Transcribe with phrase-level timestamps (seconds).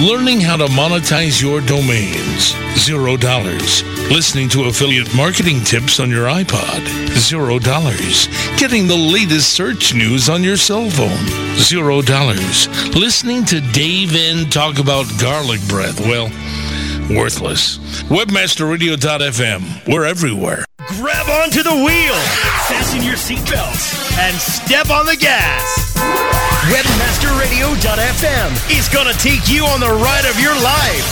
[0.00, 2.54] Learning how to monetize your domains.
[2.78, 3.84] Zero dollars.
[4.10, 6.86] Listening to affiliate marketing tips on your iPod.
[7.18, 8.26] Zero dollars.
[8.56, 11.26] Getting the latest search news on your cell phone.
[11.58, 12.66] Zero dollars.
[12.96, 16.00] Listening to Dave N talk about garlic breath.
[16.00, 16.30] Well,
[17.14, 17.76] worthless.
[18.08, 19.86] Webmasterradio.fm.
[19.86, 20.64] We're everywhere.
[21.00, 22.18] Grab onto the wheel,
[22.68, 25.94] fasten your seatbelts, and step on the gas.
[26.68, 31.08] Webmasterradio.fm is going to take you on the ride of your life.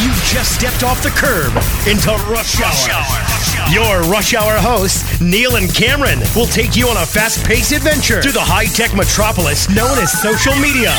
[0.00, 1.54] You just stepped off the curb
[1.86, 3.37] into rush hour.
[3.72, 8.22] Your rush hour hosts, Neil and Cameron, will take you on a fast paced adventure
[8.22, 10.94] through the high tech metropolis known as social media.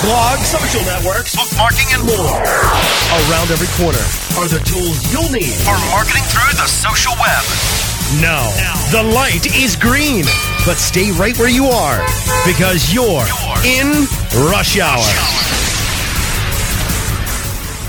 [0.00, 2.40] Blogs, social networks, bookmarking, and more.
[3.28, 4.02] Around every corner
[4.40, 7.44] are the tools you'll need for marketing through the social web.
[8.24, 8.40] No,
[8.90, 10.24] the light is green,
[10.64, 12.00] but stay right where you are
[12.48, 13.26] because you're
[13.64, 14.08] in
[14.50, 15.61] rush hour.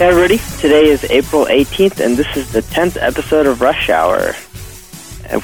[0.03, 4.35] Hey everybody, today is April 18th and this is the 10th episode of Rush Hour.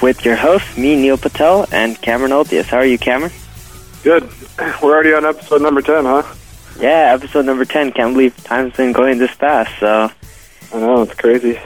[0.02, 2.66] With your host, me, Neil Patel, and Cameron Olthuis.
[2.66, 3.32] How are you, Cameron?
[4.04, 4.24] Good.
[4.84, 6.24] We're already on episode number 10, huh?
[6.78, 7.94] Yeah, episode number 10.
[7.94, 10.12] Can't believe time's been going this fast, so.
[10.74, 11.58] I know, it's crazy.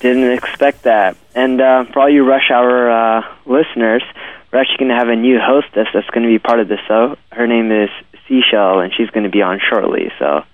[0.00, 1.18] Didn't expect that.
[1.34, 4.04] And uh, for all you Rush Hour uh, listeners,
[4.50, 6.78] we're actually going to have a new hostess that's going to be part of the
[6.88, 7.18] show.
[7.30, 7.90] Her name is
[8.26, 10.44] Seashell, and she's going to be on shortly, so.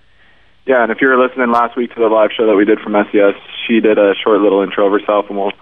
[0.69, 2.79] Yeah, and if you were listening last week to the live show that we did
[2.81, 3.35] from SES,
[3.67, 5.53] she did a short little intro of herself, and we'll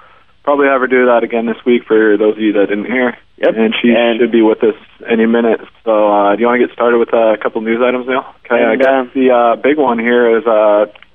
[0.43, 3.17] probably have her do that again this week for those of you that didn't hear.
[3.37, 3.55] Yep.
[3.57, 4.75] And she And- should be with us
[5.09, 5.61] any minute.
[5.85, 8.27] So, uh, do you want to get started with uh, a couple news items, Neil?
[8.45, 10.87] Okay, I guess uh, the uh, big one here is uh,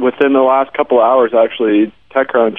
[0.00, 2.58] within the last couple hours, actually, TechCrunch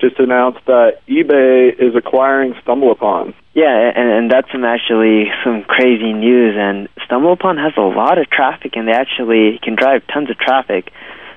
[0.00, 3.32] just announced that eBay is acquiring StumbleUpon.
[3.54, 6.56] Yeah, and, and that's some actually some crazy news.
[6.58, 10.90] And StumbleUpon has a lot of traffic, and they actually can drive tons of traffic.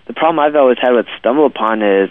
[0.07, 2.09] The problem I've always had with StumbleUpon is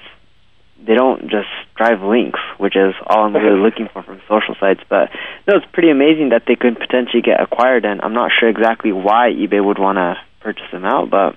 [0.87, 4.81] they don't just drive links, which is all I'm really looking for from social sites.
[4.89, 5.11] But
[5.49, 8.93] no, it's pretty amazing that they could potentially get acquired, and I'm not sure exactly
[8.93, 11.35] why eBay would want to purchase them out, but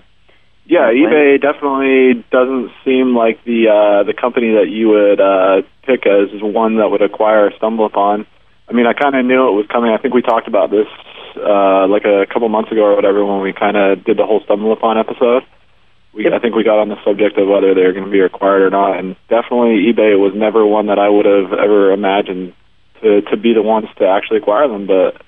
[0.65, 6.05] Yeah, eBay definitely doesn't seem like the uh, the company that you would uh, pick
[6.05, 8.27] as one that would acquire StumbleUpon.
[8.69, 9.91] I mean, I kind of knew it was coming.
[9.91, 10.87] I think we talked about this
[11.35, 14.41] uh, like a couple months ago or whatever when we kind of did the whole
[14.45, 15.43] stumble upon episode.
[16.13, 16.33] We, Yep.
[16.33, 18.69] I think we got on the subject of whether they're going to be acquired or
[18.71, 22.53] not, and definitely eBay was never one that I would have ever imagined
[23.01, 24.87] to to be the ones to actually acquire them.
[24.87, 25.21] But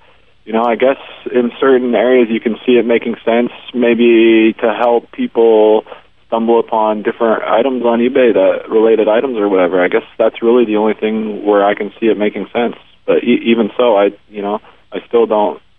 [0.44, 0.98] you know, I guess
[1.32, 5.86] in certain areas you can see it making sense, maybe to help people
[6.28, 9.84] stumble upon different items on eBay that related items or whatever.
[9.84, 12.76] I guess that's really the only thing where I can see it making sense.
[13.12, 14.60] But e- even so, I you know
[14.92, 15.62] I still don't.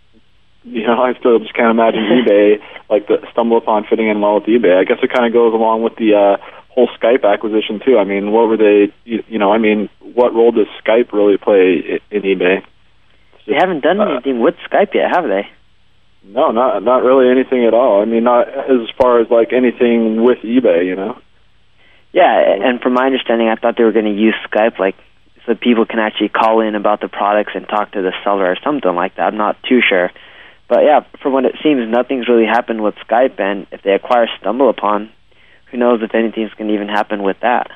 [0.65, 4.37] You know, I still just can't imagine eBay like the stumble upon fitting in well
[4.37, 4.78] with eBay.
[4.78, 6.37] I guess it kind of goes along with the uh,
[6.69, 7.98] whole Skype acquisition too.
[7.98, 8.92] I mean, what were they?
[9.04, 12.62] You, you know, I mean, what role does Skype really play i- in eBay?
[13.48, 15.48] they haven't done Uh, anything with Skype yet, have they?
[16.25, 18.00] No, not not really anything at all.
[18.00, 21.19] I mean, not as far as like anything with eBay, you know.
[22.12, 24.94] Yeah, and from my understanding, I thought they were going to use Skype like
[25.47, 28.56] so people can actually call in about the products and talk to the seller or
[28.62, 29.22] something like that.
[29.22, 30.10] I'm not too sure,
[30.69, 33.41] but yeah, from what it seems, nothing's really happened with Skype.
[33.41, 35.10] And if they acquire StumbleUpon,
[35.70, 37.70] who knows if anything's going to even happen with that?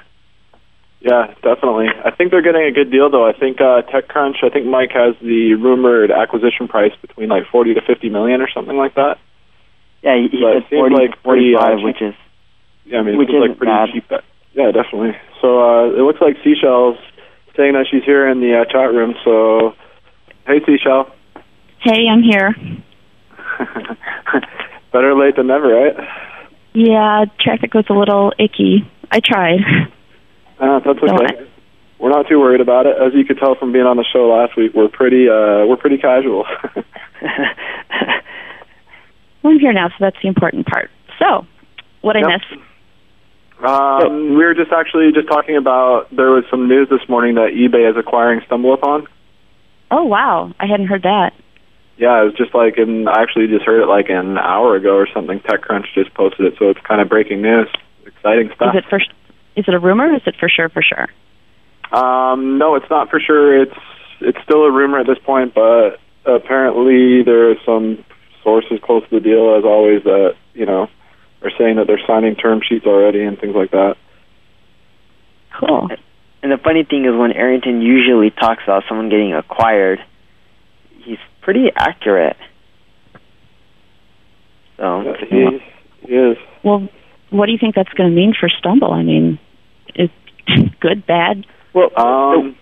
[1.01, 1.89] Yeah, definitely.
[2.05, 3.27] I think they're getting a good deal, though.
[3.29, 4.43] I think uh, TechCrunch.
[4.43, 8.49] I think Mike has the rumored acquisition price between like forty to fifty million or
[8.49, 9.19] something like that.
[10.03, 12.15] Yeah, he, he said seems 40 like pretty, uh, 45, which is
[12.87, 13.89] Yeah, I mean, Which it's like pretty bad.
[13.93, 14.11] cheap.
[14.55, 15.17] Yeah, definitely.
[15.43, 16.99] So uh, it looks like Seashell's
[17.57, 19.15] saying that she's here in the uh, chat room.
[19.25, 19.75] So,
[20.47, 21.11] hey, Seashell.
[21.81, 22.55] Hey, I'm here.
[24.93, 25.97] Better late than never, right?
[26.75, 28.89] Yeah, traffic was a little icky.
[29.11, 29.61] I tried.
[30.59, 31.49] Uh, that's okay.
[31.99, 32.97] We're not too worried about it.
[32.97, 35.79] As you could tell from being on the show last week, we're pretty uh, we're
[35.79, 36.45] pretty casual.
[39.47, 40.91] Well, I'm here now, so that's the important part.
[41.21, 41.47] So,
[42.01, 42.29] what I Yep.
[43.65, 47.53] Um, we were just actually just talking about there was some news this morning that
[47.55, 49.07] eBay is acquiring StumbleUpon.
[49.91, 50.53] Oh, wow.
[50.61, 51.33] I hadn't heard that.
[51.97, 54.97] Yeah, it was just like, and I actually just heard it like an hour ago
[54.97, 55.41] or something.
[55.41, 57.69] TechCrunch just posted it, so it's kind of breaking news.
[58.05, 58.75] Exciting stuff.
[58.75, 59.01] Is it for?
[59.57, 60.13] Is it a rumor?
[60.13, 60.69] Or is it for sure?
[60.69, 61.09] For sure.
[61.93, 63.63] Um, no, it's not for sure.
[63.63, 63.77] It's
[64.21, 68.05] it's still a rumor at this point, but apparently there are some
[68.43, 70.89] sources close to the deal, as always, that you know
[71.47, 73.95] are saying that they're signing term sheets already and things like that.
[75.59, 75.89] Cool.
[76.43, 79.99] And the funny thing is, when Arrington usually talks about someone getting acquired,
[81.03, 82.37] he's pretty accurate.
[84.77, 85.59] So Yeah, he,
[86.07, 86.37] he is.
[86.63, 86.89] Well,
[87.31, 88.93] what do you think that's going to mean for Stumble?
[88.93, 89.39] I mean,
[89.95, 90.11] is
[90.81, 91.47] good, bad?
[91.73, 92.57] well, Um,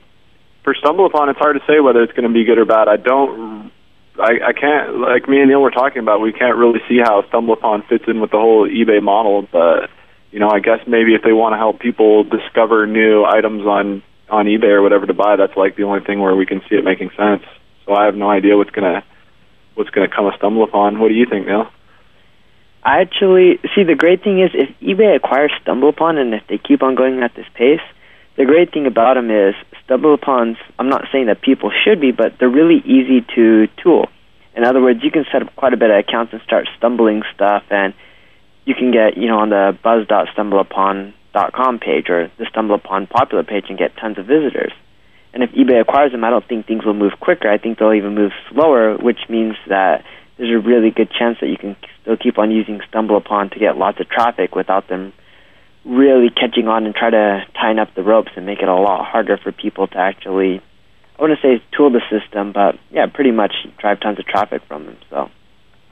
[0.63, 2.89] for stumble upon, it's hard to say whether it's going to be good or bad.
[2.89, 3.71] I don't.
[4.19, 4.99] I, I can't.
[5.01, 8.05] Like me and Neil were talking about, we can't really see how stumble upon fits
[8.07, 9.47] in with the whole eBay model.
[9.51, 9.91] But
[10.31, 14.03] you know, I guess maybe if they want to help people discover new items on
[14.31, 16.77] on eBay or whatever to buy, that's like the only thing where we can see
[16.77, 17.43] it making sense.
[17.87, 19.05] So I have no idea what's gonna
[19.75, 20.99] what's gonna come a stumble upon.
[20.99, 21.71] What do you think, Neil?
[22.85, 26.83] I actually see the great thing is if eBay acquires StumbleUpon and if they keep
[26.83, 27.81] on going at this pace,
[28.37, 29.55] the great thing about them is
[29.89, 30.57] StumbleUpon's.
[30.79, 34.09] I'm not saying that people should be, but they're really easy to tool.
[34.57, 37.23] In other words, you can set up quite a bit of accounts and start stumbling
[37.35, 37.93] stuff, and
[38.65, 43.79] you can get you know on the buzz.stumbleupon.com page or the StumbleUpon popular page and
[43.79, 44.73] get tons of visitors.
[45.33, 47.51] And if eBay acquires them, I don't think things will move quicker.
[47.51, 50.05] I think they'll even move slower, which means that
[50.39, 53.77] there's a really good chance that you can still keep on using StumbleUpon to get
[53.77, 55.13] lots of traffic without them
[55.85, 59.05] really catching on and try to tighten up the ropes and make it a lot
[59.05, 60.63] harder for people to actually,
[61.19, 64.87] I wouldn't say tool the system, but yeah, pretty much drive tons of traffic from
[64.87, 64.97] them.
[65.11, 65.31] So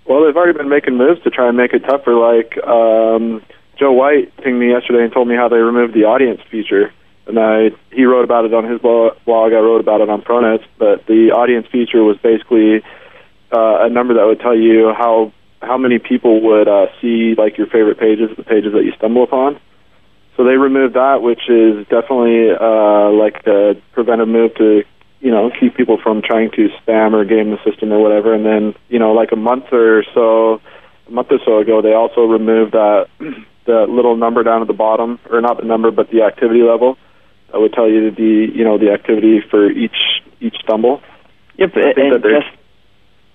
[0.07, 2.15] Well, they've already been making moves to try and make it tougher.
[2.15, 3.43] Like um,
[3.79, 6.93] Joe Whyte pinged me yesterday and told me how they removed the audience feature,
[7.27, 9.17] and I he wrote about it on his blog.
[9.27, 12.83] I wrote about it on Pronets, but the audience feature was basically
[13.53, 17.59] uh, a number that would tell you how how many people would uh, see like
[17.59, 19.61] your favorite pages, the pages that you stumble upon.
[20.37, 24.83] So they removed that, which is definitely uh, like a preventive move to
[25.21, 28.35] you know keep people from trying to spam or game the system or whatever.
[28.35, 30.61] And then you know like a month or so,
[31.07, 33.09] a month or so ago, they also removed that
[33.67, 36.97] the little number down at the bottom, or not the number, but the activity level
[37.53, 41.03] that would tell you the you know the activity for each each stumble.
[41.59, 42.57] Yep, and just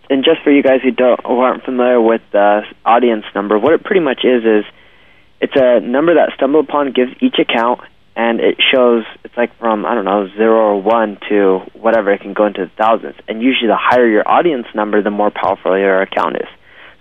[0.09, 3.73] and just for you guys who don't who aren't familiar with the audience number, what
[3.73, 4.65] it pretty much is is
[5.39, 7.81] it's a number that Stumble Upon gives each account,
[8.15, 12.21] and it shows it's like from I don't know zero or one to whatever it
[12.21, 15.77] can go into the thousands, and usually the higher your audience number, the more powerful
[15.77, 16.47] your account is.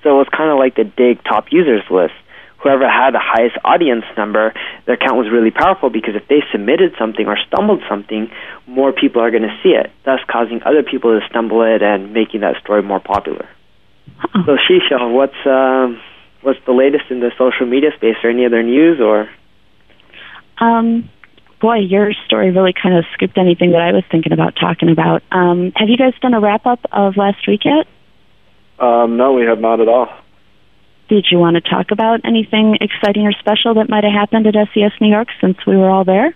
[0.02, 2.14] So it was kind of like the Digg top users list.
[2.62, 4.52] Whoever had the highest audience number,
[4.86, 8.30] their account was really powerful because if they submitted something or stumbled something,
[8.66, 12.12] more people are going to see it, thus causing other people to stumble it and
[12.12, 13.48] making that story more popular.
[14.46, 16.00] So, Shisha, what's um,
[16.46, 18.14] what's the latest in the social media space?
[18.22, 19.00] Or any other news?
[19.00, 19.28] Or
[20.58, 21.10] Um,
[21.60, 25.22] boy, your story really kind of scooped anything that I was thinking about talking about.
[25.32, 27.88] Um, have you guys done a wrap up of last week yet?
[28.78, 30.08] Um, no, we have not at all.
[31.08, 34.54] Did you want to talk about anything exciting or special that might have happened at
[34.54, 36.34] SES New York since we were all there?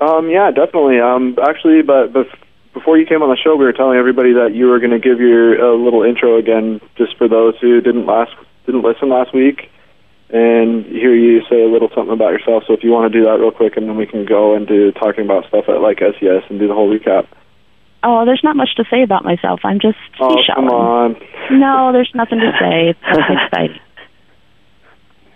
[0.00, 0.98] Um, yeah, definitely.
[0.98, 2.26] Um, actually, but, but
[2.72, 4.98] before you came on the show, we were telling everybody that you were going to
[4.98, 8.34] give your uh, little intro again, just for those who didn't last
[8.66, 9.70] didn't listen last week,
[10.30, 12.64] and hear you say a little something about yourself.
[12.66, 14.92] So if you want to do that real quick, and then we can go into
[14.92, 17.26] talking about stuff at like SES and do the whole recap.
[18.02, 19.60] Oh, there's not much to say about myself.
[19.64, 21.16] I'm just Oh, come on.
[21.50, 22.88] No, there's nothing to say.
[22.94, 23.80] It's nothing exciting.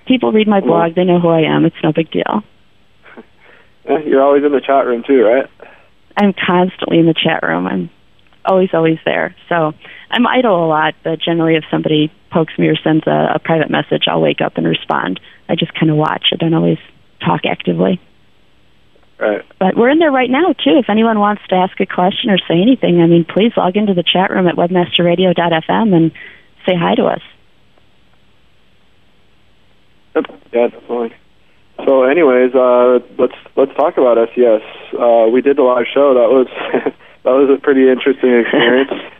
[0.06, 0.94] People read my blog.
[0.94, 1.64] They know who I am.
[1.64, 2.42] It's no big deal.
[4.06, 5.46] You're always in the chat room too, right?
[6.16, 7.66] I'm constantly in the chat room.
[7.66, 7.90] I'm
[8.44, 9.34] always, always there.
[9.48, 9.72] So
[10.10, 13.70] I'm idle a lot, but generally, if somebody pokes me or sends a, a private
[13.70, 15.20] message, I'll wake up and respond.
[15.48, 16.26] I just kind of watch.
[16.32, 16.78] I don't always
[17.24, 18.00] talk actively.
[19.18, 19.44] Right.
[19.58, 20.78] But we're in there right now, too.
[20.78, 23.94] If anyone wants to ask a question or say anything, I mean, please log into
[23.94, 26.12] the chat room at webmasterradio.fm and
[26.66, 27.20] say hi to us.
[30.52, 31.14] Yeah, definitely.
[31.84, 34.62] So, anyways, uh, let's let's talk about SES.
[34.98, 36.14] Uh, we did the live show.
[36.14, 36.46] That was
[37.24, 38.90] that was a pretty interesting experience.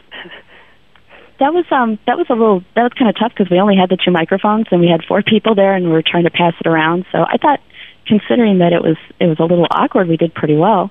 [1.40, 3.76] That was um that was a little that was kind of tough because we only
[3.76, 6.30] had the two microphones and we had four people there and we were trying to
[6.30, 7.06] pass it around.
[7.12, 7.60] So I thought,
[8.06, 10.90] considering that it was it was a little awkward, we did pretty well.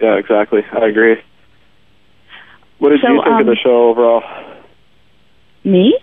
[0.00, 0.60] yeah, exactly.
[0.72, 1.16] I agree.
[2.78, 4.22] What did So, you think of um, the show overall?
[5.64, 5.98] Me?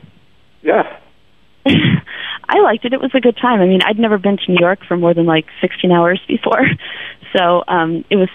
[0.64, 0.98] Yeah.
[1.66, 2.92] I liked it.
[2.94, 3.62] It was a good time.
[3.62, 6.66] I mean, I'd never been to New York for more than like 16 hours before,
[7.38, 8.30] so um, it was.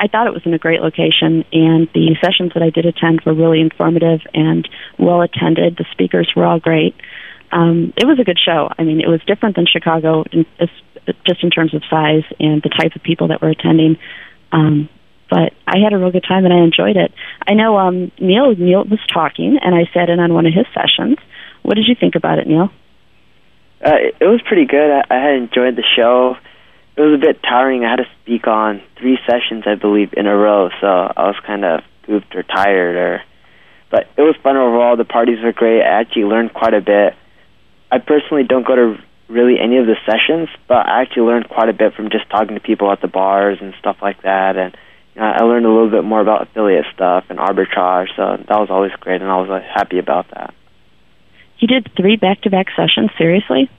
[0.00, 3.22] I thought it was in a great location, and the sessions that I did attend
[3.26, 5.76] were really informative and well attended.
[5.76, 6.94] The speakers were all great.
[7.50, 8.68] Um, it was a good show.
[8.78, 10.46] I mean, it was different than Chicago, in,
[11.26, 13.96] just in terms of size and the type of people that were attending.
[14.52, 14.88] Um,
[15.30, 17.12] but I had a real good time and I enjoyed it.
[17.46, 20.66] I know um, Neil Neil was talking, and I sat in on one of his
[20.72, 21.18] sessions.
[21.62, 22.70] What did you think about it, Neil?
[23.84, 24.90] uh, it was pretty good.
[24.90, 26.36] I, I had enjoyed the show.
[26.98, 27.84] It was a bit tiring.
[27.84, 31.36] I had to speak on three sessions, I believe, in a row, so I was
[31.46, 32.96] kind of goofed or tired.
[32.96, 33.22] Or,
[33.88, 34.96] but it was fun overall.
[34.96, 35.80] The parties were great.
[35.80, 37.14] I actually learned quite a bit.
[37.92, 38.96] I personally don't go to
[39.28, 42.56] really any of the sessions, but I actually learned quite a bit from just talking
[42.56, 44.56] to people at the bars and stuff like that.
[44.56, 44.76] And
[45.14, 48.58] you know, I learned a little bit more about affiliate stuff and arbitrage, so that
[48.58, 50.52] was always great, and I was uh, happy about that.
[51.60, 53.10] You did three back-to-back sessions.
[53.16, 53.70] Seriously?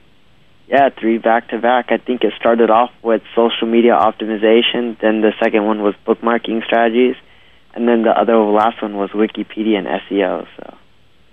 [0.70, 1.86] Yeah, three back-to-back.
[1.90, 4.96] I think it started off with social media optimization.
[5.00, 7.16] Then the second one was bookmarking strategies,
[7.74, 10.46] and then the other last one was Wikipedia and SEO.
[10.56, 10.76] So,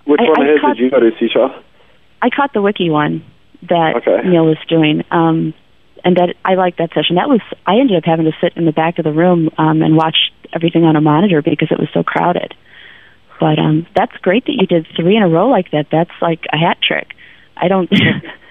[0.05, 1.61] which I, one I of his caught, did you go to, Seashaw?
[2.19, 3.23] I caught the wiki one
[3.69, 4.27] that Okay.
[4.27, 5.03] Neil was doing.
[5.11, 5.53] Um,
[6.03, 7.17] and that I liked that session.
[7.17, 9.81] That was I ended up having to sit in the back of the room um,
[9.81, 10.15] and watch
[10.53, 12.53] everything on a monitor because it was so crowded.
[13.39, 15.87] But um, that's great that you did three in a row like that.
[15.91, 17.13] That's like a hat trick.
[17.55, 17.91] I don't.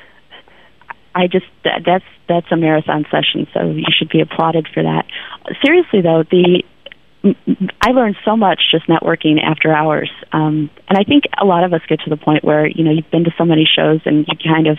[1.17, 5.07] I just that's that's a marathon session, so you should be applauded for that.
[5.65, 6.63] Seriously though, the
[7.81, 11.73] I learned so much just networking after hours, um, and I think a lot of
[11.73, 14.27] us get to the point where you know you've been to so many shows and
[14.29, 14.79] you kind of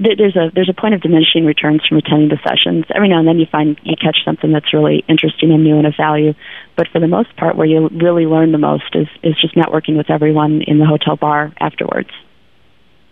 [0.00, 2.84] there's a there's a point of diminishing returns from attending the sessions.
[2.92, 5.86] Every now and then you find you catch something that's really interesting and new and
[5.86, 6.34] of value,
[6.76, 9.96] but for the most part, where you really learn the most is is just networking
[9.96, 12.10] with everyone in the hotel bar afterwards.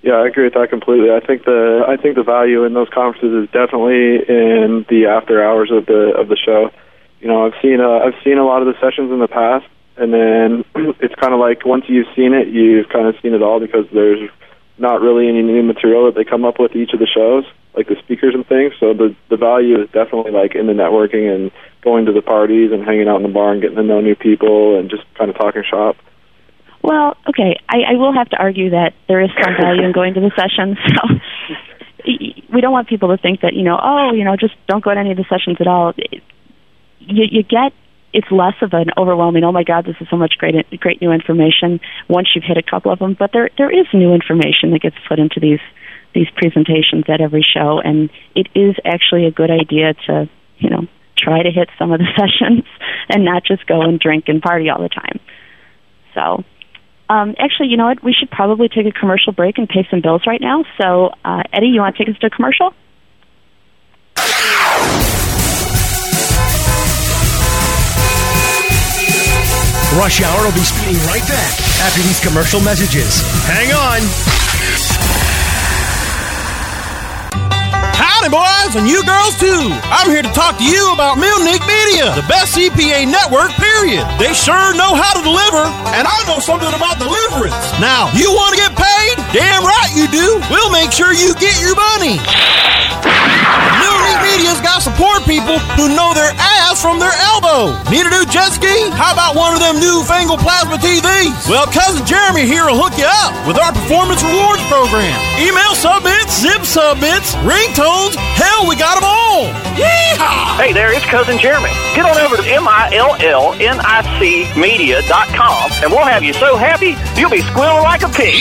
[0.07, 1.11] Yeah, I agree with that completely.
[1.11, 5.43] I think the I think the value in those conferences is definitely in the after
[5.43, 6.71] hours of the of the show.
[7.19, 9.67] You know, I've seen uh, I've seen a lot of the sessions in the past,
[9.97, 10.63] and then
[11.03, 13.91] it's kind of like once you've seen it, you've kind of seen it all because
[13.93, 14.31] there's
[14.79, 17.43] not really any new material that they come up with each of the shows,
[17.75, 18.75] like the speakers and things.
[18.79, 21.51] So the the value is definitely like in the networking and
[21.83, 24.15] going to the parties and hanging out in the bar and getting to know new
[24.15, 25.97] people and just kind of talking shop.
[26.87, 30.15] Well, okay, I, I will have to argue that there is some value in going
[30.15, 30.79] to the sessions.
[32.07, 32.13] So
[32.55, 34.95] we don't want people to think that you know, oh, you know, just don't go
[34.95, 35.93] to any of the sessions at all.
[37.01, 37.73] You, you get
[38.13, 39.43] it's less of an overwhelming.
[39.43, 41.81] Oh my God, this is so much great, great new information.
[42.09, 44.95] Once you've hit a couple of them, but there there is new information that gets
[45.09, 45.59] put into these
[46.15, 50.87] these presentations at every show, and it is actually a good idea to you know
[51.19, 52.63] try to hit some of the sessions
[53.09, 55.19] and not just go and drink and party all the time.
[56.15, 56.45] So
[57.09, 58.03] um, actually, you know what?
[58.03, 60.65] We should probably take a commercial break and pay some bills right now.
[60.81, 62.75] So, uh, Eddie, you want to take us to a commercial?
[69.97, 73.23] Rush Hour will be speeding right back after these commercial messages.
[73.47, 75.26] Hang on.
[78.27, 79.71] Howdy, boys, and you girls too.
[79.87, 84.03] I'm here to talk to you about Millnic Media, the best CPA network, period.
[84.19, 85.63] They sure know how to deliver,
[85.95, 87.55] and I know something about deliverance.
[87.79, 88.86] Now, you want to get paid?
[89.37, 90.41] Damn right you do.
[90.49, 92.17] We'll make sure you get your money.
[93.77, 97.77] Millnic Media's got support people who know their ass from their elbow.
[97.93, 98.89] Need a new jet ski?
[98.97, 101.53] How about one of them newfangled plasma TVs?
[101.53, 105.13] Well, cousin Jeremy here will hook you up with our performance rewards program.
[105.37, 108.17] Email submits, zip submits, ringtones.
[108.41, 109.53] Hell, we got them all.
[109.77, 110.57] Yeehaw!
[110.57, 111.77] Hey there, it's Cousin Jeremy.
[111.93, 114.25] Get on over to M-I-L-L-N-I-C
[114.57, 118.41] media.com and we'll have you so happy you'll be squealing like a pig.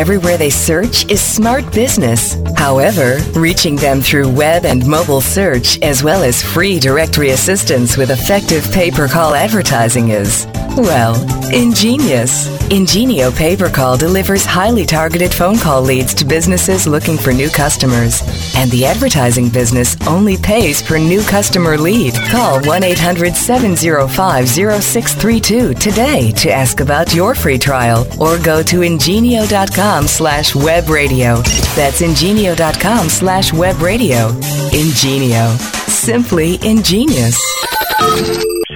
[0.00, 2.34] everywhere they search is smart business.
[2.56, 8.10] However, reaching them through web and mobile search, as well as free directory assistance with
[8.10, 10.46] effective pay per call advertising is,
[10.76, 11.14] well,
[11.52, 12.48] ingenious.
[12.70, 17.48] Ingenio Pay Per Call delivers highly targeted phone call leads to businesses looking for new
[17.48, 18.22] customers.
[18.54, 22.14] And the advertising business only pays per new customer lead.
[22.30, 28.82] Call 1 800 705 0632 today to ask about your free trial or go to
[28.82, 31.36] ingenio.com slash web radio.
[31.74, 34.28] That's ingenio.com slash web radio.
[34.72, 35.56] Ingenio.
[35.88, 37.40] Simply ingenious.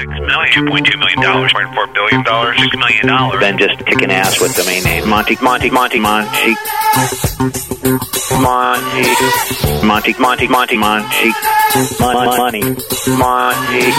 [0.04, 3.40] Two point two million dollars, point four billion dollars, six million dollars.
[3.40, 5.08] Than just kicking ass with domain name.
[5.08, 6.54] Monty, Monty, Monty, Monty,
[8.40, 9.04] Monty,
[9.82, 11.32] Monty, Monty, Monty, Monty,
[12.00, 12.60] Monty,
[13.18, 13.92] Monty.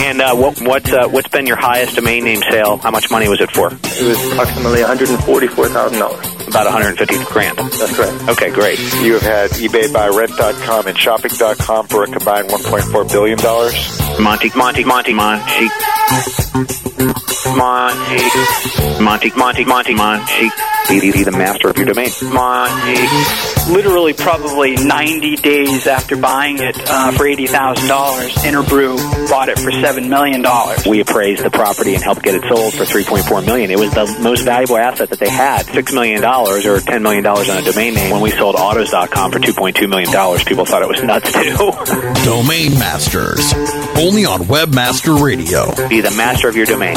[0.00, 2.78] And uh, what, what's uh, what's been your highest domain name sale?
[2.78, 3.68] How much money was it for?
[3.68, 6.37] It was approximately one hundred and forty-four thousand dollars.
[6.48, 7.58] About 150 grand.
[7.58, 8.28] That's correct.
[8.30, 8.78] Okay, great.
[9.02, 13.74] You have had eBay buy rent.com and shopping.com for a combined 1.4 billion dollars.
[14.18, 15.68] Monty, Monty, Monty, Monty.
[17.56, 19.02] Monty.
[19.02, 20.50] Monty, Monty, Monty, Monty.
[20.88, 22.08] Be, be the master of your domain.
[22.32, 22.96] Monty.
[23.72, 28.96] Literally, probably 90 days after buying it uh, for $80,000, Interbrew
[29.28, 30.42] bought it for $7 million.
[30.88, 33.70] We appraised the property and helped get it sold for 3.4 million.
[33.70, 35.66] It was the most valuable asset that they had.
[35.66, 38.10] $6 million or $10 million on a domain name.
[38.10, 40.10] When we sold autos.com for $2.2 million,
[40.44, 41.56] people thought it was nuts too.
[42.24, 43.52] Domain Masters.
[43.96, 45.66] Only on Webmaster Radio.
[45.88, 46.96] Be the master of your domain.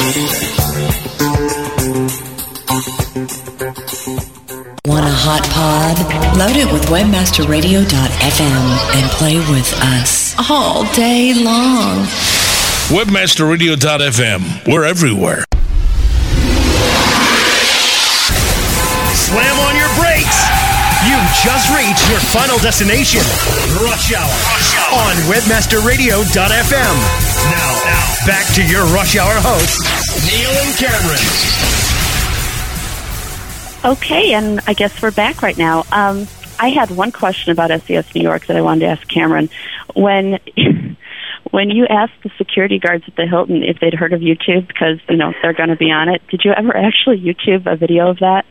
[4.86, 5.98] Want a hot pod?
[6.38, 12.06] Load it with webmasterradio.fm and play with us all day long.
[12.90, 14.68] Webmasterradio.fm.
[14.68, 15.46] We're everywhere.
[21.44, 23.22] Just reached your final destination,
[23.82, 24.30] Rush Hour,
[24.94, 26.96] on WebmasterRadio.fm.
[27.50, 29.82] Now, now, back to your Rush Hour hosts,
[30.30, 31.18] Neil and Cameron.
[33.84, 35.84] Okay, and I guess we're back right now.
[35.92, 36.28] Um,
[36.60, 39.50] I had one question about SES New York that I wanted to ask Cameron.
[39.96, 40.38] When
[41.50, 45.00] when you asked the security guards at the Hilton if they'd heard of YouTube because
[45.10, 48.12] you know they're going to be on it, did you ever actually YouTube a video
[48.12, 48.46] of that?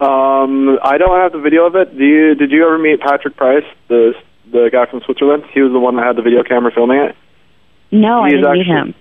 [0.00, 1.96] Um, I don't have the video of it.
[1.96, 2.34] Do you?
[2.34, 4.14] Did you ever meet Patrick Price, the
[4.50, 5.44] the guy from Switzerland?
[5.54, 7.16] He was the one that had the video camera filming it.
[7.92, 8.94] No, I He is didn't meet him.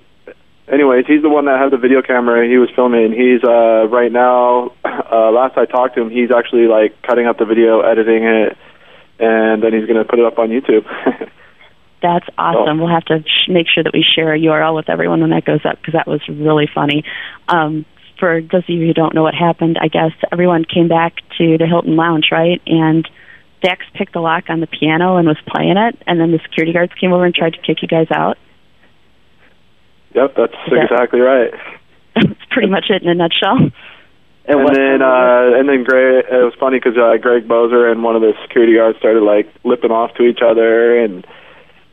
[0.68, 2.48] Anyways, he's the one that had the video camera.
[2.48, 3.12] He was filming.
[3.12, 4.74] He's uh right now.
[5.12, 8.58] Uh, last I talked to him, he's actually like cutting up the video, editing it,
[9.20, 10.88] and then he's going to put it up on YouTube.
[12.02, 12.80] That's awesome.
[12.80, 15.44] We'll have to sh- make sure that we share a URL with everyone when that
[15.44, 17.04] goes up because that was really funny.
[17.50, 17.86] Um,
[18.22, 21.58] for those of you who don't know what happened, I guess everyone came back to
[21.58, 22.62] the Hilton Lounge, right?
[22.68, 23.06] And
[23.64, 26.72] Dax picked the lock on the piano and was playing it, and then the security
[26.72, 28.38] guards came over and tried to kick you guys out.
[30.14, 30.84] yep, that's Yeah.
[30.84, 31.52] exactly right.
[32.16, 33.58] That's pretty much it in a nutshell.
[34.46, 38.16] And, then, uh, and then Greg, it was funny because uh, Greg Boser and one
[38.18, 41.26] of the security guards started like lipping off to each other, and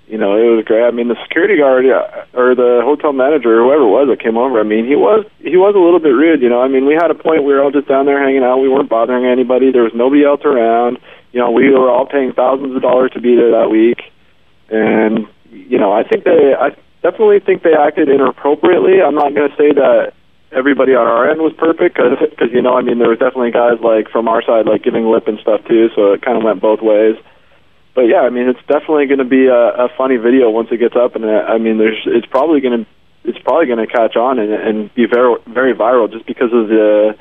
[0.08, 0.84] you know it was great.
[0.84, 4.36] I mean, the security guard uh, or the hotel manager, whoever it was that came
[4.36, 6.40] over, I mean, he was he was a little bit rude.
[6.40, 8.42] You know, I mean, we had a point we were all just down there hanging
[8.42, 8.58] out.
[8.58, 9.70] We weren't bothering anybody.
[9.70, 10.98] There was nobody else around.
[11.32, 14.00] You know, we were all paying thousands of dollars to be there that week,
[14.70, 19.00] and you know, I think they, I definitely think they acted inappropriately.
[19.04, 20.12] I'm not going to say that
[20.52, 22.16] everybody on our end was perfect because
[22.52, 25.28] you know I mean there was definitely guys like from our side like giving lip
[25.28, 27.16] and stuff too, so it kind of went both ways.
[27.98, 30.78] But yeah, I mean it's definitely going to be a, a funny video once it
[30.78, 32.86] gets up, and uh, I mean there's it's probably going to
[33.24, 36.68] it's probably going to catch on and, and be very very viral just because of
[36.70, 37.18] the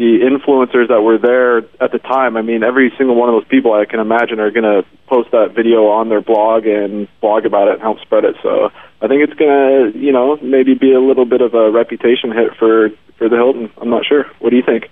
[0.00, 2.38] the influencers that were there at the time.
[2.38, 5.32] I mean every single one of those people I can imagine are going to post
[5.32, 8.36] that video on their blog and blog about it and help spread it.
[8.42, 12.32] So I think it's gonna, you know, maybe be a little bit of a reputation
[12.32, 13.68] hit for for the Hilton.
[13.76, 14.24] I'm not sure.
[14.38, 14.88] What do you think?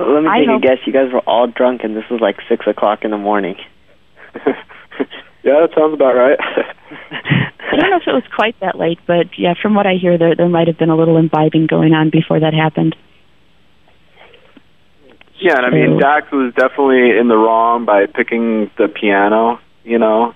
[0.00, 0.78] Well, let me I take a hope- guess.
[0.86, 3.56] You guys were all drunk, and this was like six o'clock in the morning.
[5.42, 6.38] Yeah, that sounds about right.
[6.38, 10.18] I don't know if it was quite that late, but yeah, from what I hear,
[10.18, 12.94] there there might have been a little imbibing going on before that happened.
[15.40, 19.60] yeah, and I mean Dax was definitely in the wrong by picking the piano.
[19.82, 20.34] You know,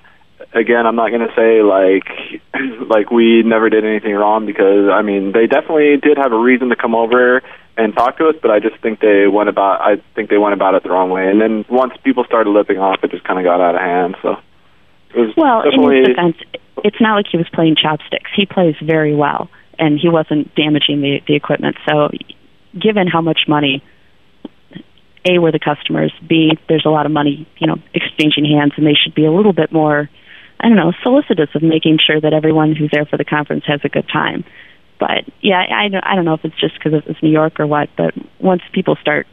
[0.54, 2.08] again, I'm not gonna say like
[2.88, 6.70] like we never did anything wrong because I mean they definitely did have a reason
[6.70, 7.42] to come over
[7.76, 10.54] and talk to us, but I just think they went about I think they went
[10.54, 11.28] about it the wrong way.
[11.28, 14.16] And then once people started lipping off, it just kind of got out of hand.
[14.22, 14.36] So
[15.14, 16.36] it was Well, in his defense,
[16.84, 18.30] it's not like he was playing chopsticks.
[18.34, 21.76] He plays very well, and he wasn't damaging the the equipment.
[21.88, 22.10] So,
[22.80, 23.82] given how much money,
[25.28, 28.86] a were the customers, b there's a lot of money, you know, exchanging hands, and
[28.86, 30.08] they should be a little bit more,
[30.60, 33.80] I don't know, solicitous of making sure that everyone who's there for the conference has
[33.84, 34.44] a good time.
[35.04, 37.60] But yeah, I I don't, I don't know if it's just because it's New York
[37.60, 39.26] or what, but once people start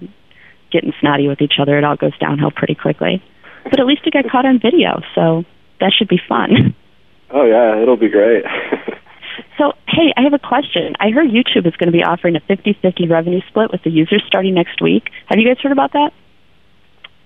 [0.69, 3.23] getting snotty with each other, it all goes downhill pretty quickly.
[3.63, 5.45] But at least it got caught on video, so
[5.79, 6.75] that should be fun.
[7.33, 8.43] Oh yeah, it'll be great.
[9.57, 10.95] So, hey, I have a question.
[10.99, 14.23] I heard YouTube is going to be offering a 50-50 revenue split with the users
[14.25, 15.09] starting next week.
[15.27, 16.11] Have you guys heard about that?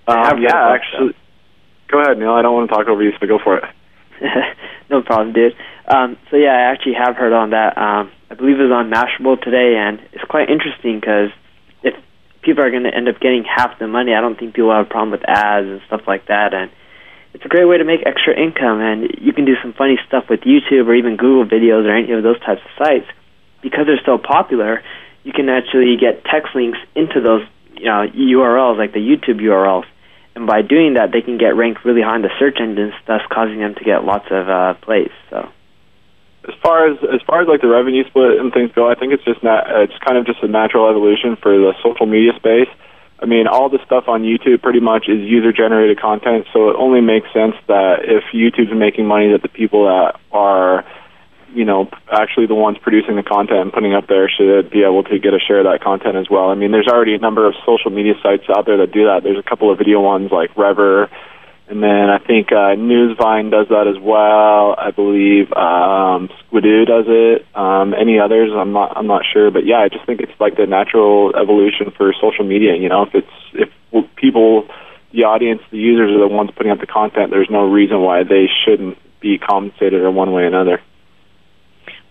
[0.08, 1.15] Um, yeah, actually.
[1.88, 2.31] Go ahead, Neil.
[2.31, 3.63] I don't want to talk over you, so go for it.
[4.89, 5.53] no problem, dude.
[5.88, 7.77] Um, so yeah, I actually have heard on that.
[7.77, 11.32] Um, I believe was on Mashable today, and it's quite interesting because
[11.84, 11.95] if
[12.41, 14.88] people are going to end up getting half the money, I don't think people have
[14.88, 16.69] a problem with ads and stuff like that, and
[17.34, 18.82] it's a great way to make extra income.
[18.82, 22.12] And you can do some funny stuff with YouTube or even Google videos or any
[22.12, 23.08] of those types of sites
[23.63, 24.84] because they're so popular.
[25.24, 27.48] You can actually get text links into those
[27.80, 29.88] you know URLs like the YouTube URLs,
[30.36, 33.21] and by doing that, they can get ranked really high in the search engines, thus
[33.32, 35.15] causing them to get lots of uh, plays.
[35.30, 35.55] So
[36.65, 39.23] far as as far as like the revenue split and things go, I think it's
[39.23, 39.69] just not.
[39.86, 42.69] It's uh, kind of just a natural evolution for the social media space.
[43.21, 46.75] I mean, all the stuff on YouTube pretty much is user generated content, so it
[46.75, 50.84] only makes sense that if YouTube's making money, that the people that are,
[51.54, 55.04] you know, actually the ones producing the content and putting up there should be able
[55.04, 56.49] to get a share of that content as well.
[56.49, 59.23] I mean, there's already a number of social media sites out there that do that.
[59.23, 61.08] There's a couple of video ones like Revver
[61.67, 64.75] and then I think uh, Newsvine does that as well.
[64.78, 67.45] I believe um, Squidoo does it.
[67.56, 68.51] Um, any others?
[68.54, 68.95] I'm not.
[68.95, 69.49] I'm not sure.
[69.49, 72.75] But yeah, I just think it's like the natural evolution for social media.
[72.75, 74.67] You know, if it's if people,
[75.12, 78.21] the audience, the users are the ones putting out the content, there's no reason why
[78.21, 80.80] they shouldn't be compensated in one way or another.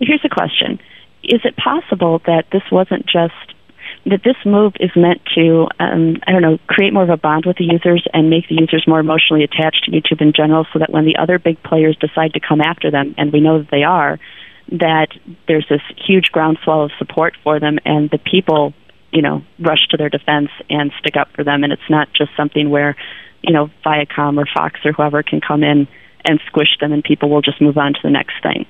[0.00, 0.80] Well, here's a question:
[1.22, 3.54] Is it possible that this wasn't just
[4.06, 7.44] that this move is meant to, um, I don't know, create more of a bond
[7.46, 10.78] with the users and make the users more emotionally attached to YouTube in general so
[10.78, 13.70] that when the other big players decide to come after them, and we know that
[13.70, 14.18] they are,
[14.72, 15.08] that
[15.48, 18.74] there's this huge groundswell of support for them and the people,
[19.10, 21.64] you know, rush to their defense and stick up for them.
[21.64, 22.96] And it's not just something where,
[23.42, 25.88] you know, Viacom or Fox or whoever can come in
[26.24, 28.66] and squish them and people will just move on to the next thing.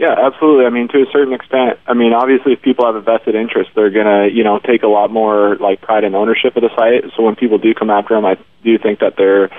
[0.00, 0.64] Yeah, absolutely.
[0.64, 1.76] I mean, to a certain extent.
[1.86, 4.88] I mean, obviously, if people have a vested interest, they're gonna, you know, take a
[4.88, 7.12] lot more like pride and ownership of the site.
[7.14, 9.50] So when people do come after them, I do think that they're,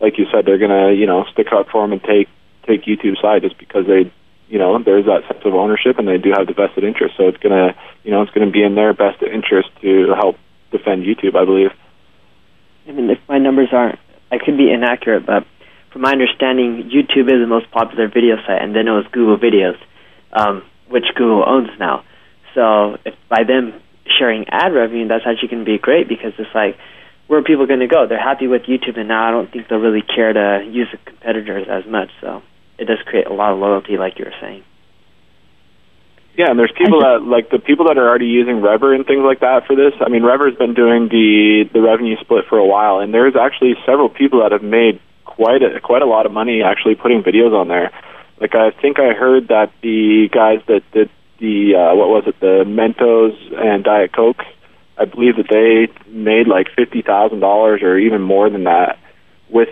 [0.00, 2.30] like you said, they're gonna, you know, stick up for them and take
[2.66, 4.10] take YouTube's side just because they,
[4.48, 7.18] you know, there's that sense of ownership and they do have the vested interest.
[7.18, 10.38] So it's gonna, you know, it's gonna be in their best interest to help
[10.72, 11.36] defend YouTube.
[11.36, 11.76] I believe.
[12.88, 13.98] I mean, if my numbers aren't,
[14.32, 15.44] I could be inaccurate, but
[15.92, 19.36] from my understanding, YouTube is the most popular video site, and then it was Google
[19.36, 19.76] Videos
[20.32, 22.04] um, which Google owns now.
[22.54, 23.80] So if by them
[24.18, 26.76] sharing ad revenue, that's actually going to be great because it's like,
[27.26, 28.06] where are people going to go?
[28.08, 30.98] They're happy with YouTube, and now I don't think they'll really care to use the
[30.98, 32.10] competitors as much.
[32.20, 32.42] So
[32.78, 34.64] it does create a lot of loyalty, like you were saying.
[36.36, 39.22] Yeah, and there's people that like the people that are already using Revver and things
[39.22, 39.92] like that for this.
[40.00, 43.74] I mean, Revver's been doing the the revenue split for a while, and there's actually
[43.84, 47.52] several people that have made quite a quite a lot of money actually putting videos
[47.52, 47.90] on there.
[48.40, 52.40] Like I think I heard that the guys that did the uh, what was it,
[52.40, 54.42] the Mentos and Diet Coke,
[54.96, 58.98] I believe that they made like fifty thousand dollars or even more than that
[59.50, 59.68] with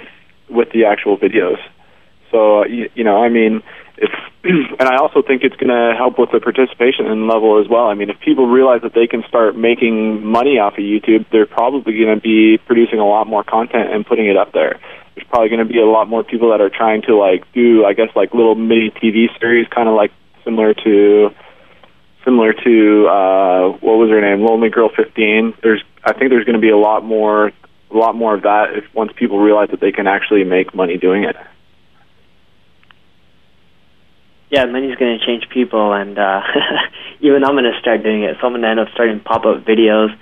[0.51, 1.59] with the actual videos.
[2.31, 3.63] So you, you know, I mean,
[3.97, 4.11] if
[4.45, 7.89] and I also think it's going to help with the participation level as well.
[7.89, 11.47] I mean, if people realize that they can start making money off of YouTube, they're
[11.47, 14.79] probably going to be producing a lot more content and putting it up there
[15.19, 17.85] there's probably going to be a lot more people that are trying to like do,
[17.85, 20.13] I guess, like little mini TV series, kind of like
[20.45, 21.31] similar to
[22.25, 25.55] similar to uh, what was her name, Lonely Girl 15.
[25.63, 27.49] There's, I think there's going to be a lot more,
[27.91, 30.99] a lot more of that if once people realize that they can actually make money
[30.99, 31.37] doing it.
[34.51, 36.43] Yeah, money's going to change people, and uh,
[37.21, 38.37] even I'm going to start doing it.
[38.41, 40.15] So I'm going to end up starting pop-up videos,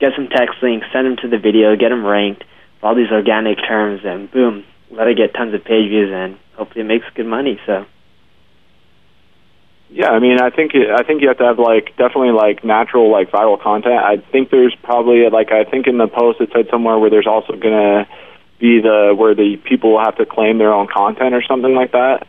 [0.00, 2.44] get some text links, send them to the video, get them ranked
[2.82, 6.82] all these organic terms, and boom, let it get tons of page views, and hopefully
[6.82, 7.60] it makes good money.
[7.66, 7.86] So.
[9.90, 13.10] Yeah, I mean, I think I think you have to have like definitely like natural
[13.10, 13.94] like viral content.
[13.94, 17.26] I think there's probably like I think in the post it said somewhere where there's
[17.26, 18.06] also gonna
[18.60, 22.26] be the where the people have to claim their own content or something like that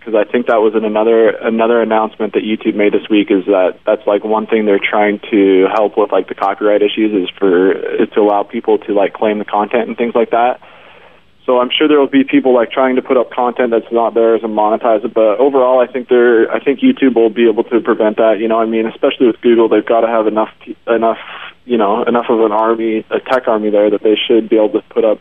[0.00, 3.44] because I think that was in another another announcement that YouTube made this week is
[3.44, 7.28] that that's like one thing they're trying to help with like the copyright issues is
[7.38, 10.58] for is to allow people to like claim the content and things like that.
[11.44, 14.14] So I'm sure there will be people like trying to put up content that's not
[14.14, 15.12] theirs and monetize it.
[15.12, 18.40] But overall, I think they're I think YouTube will be able to prevent that.
[18.40, 20.50] You know, I mean, especially with Google, they've got to have enough
[20.88, 21.20] enough
[21.66, 24.80] you know enough of an army, a tech army there that they should be able
[24.80, 25.20] to put up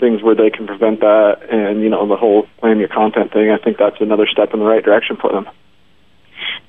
[0.00, 3.50] things where they can prevent that and you know the whole claim your content thing
[3.50, 5.46] i think that's another step in the right direction for them.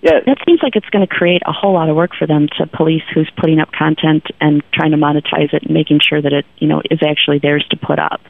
[0.02, 2.48] Yeah that seems like it's going to create a whole lot of work for them
[2.58, 6.34] to police who's putting up content and trying to monetize it and making sure that
[6.34, 8.22] it you know is actually theirs to put up.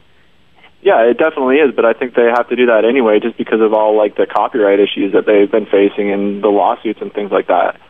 [0.82, 3.60] Yeah it definitely is but i think they have to do that anyway just because
[3.60, 7.30] of all like the copyright issues that they've been facing and the lawsuits and things
[7.30, 7.80] like that.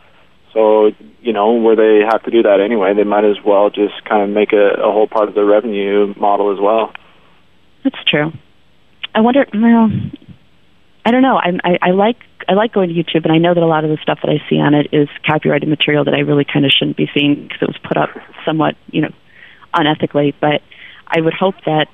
[0.53, 4.03] So, you know, where they have to do that anyway, they might as well just
[4.05, 6.91] kind of make a, a whole part of the revenue model as well.
[7.83, 8.31] That's true.
[9.13, 9.45] I wonder.
[9.53, 9.89] Well,
[11.05, 11.37] I don't know.
[11.37, 12.17] I, I I like
[12.47, 14.29] I like going to YouTube, and I know that a lot of the stuff that
[14.29, 17.43] I see on it is copyrighted material that I really kind of shouldn't be seeing
[17.43, 18.09] because it was put up
[18.45, 19.11] somewhat, you know,
[19.73, 20.33] unethically.
[20.39, 20.61] But
[21.07, 21.87] I would hope that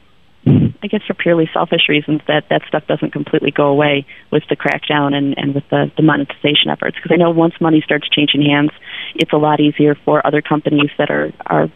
[0.48, 4.56] I guess for purely selfish reasons that that stuff doesn't completely go away with the
[4.56, 6.96] crackdown and, and with the, the monetization efforts.
[6.96, 8.72] Because I know once money starts changing hands,
[9.16, 11.70] it's a lot easier for other companies that are, are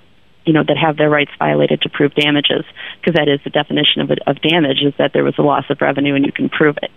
[0.52, 2.66] you know, that have their rights violated to prove damages.
[3.00, 5.80] Because that is the definition of, of damage is that there was a loss of
[5.80, 6.92] revenue and you can prove it.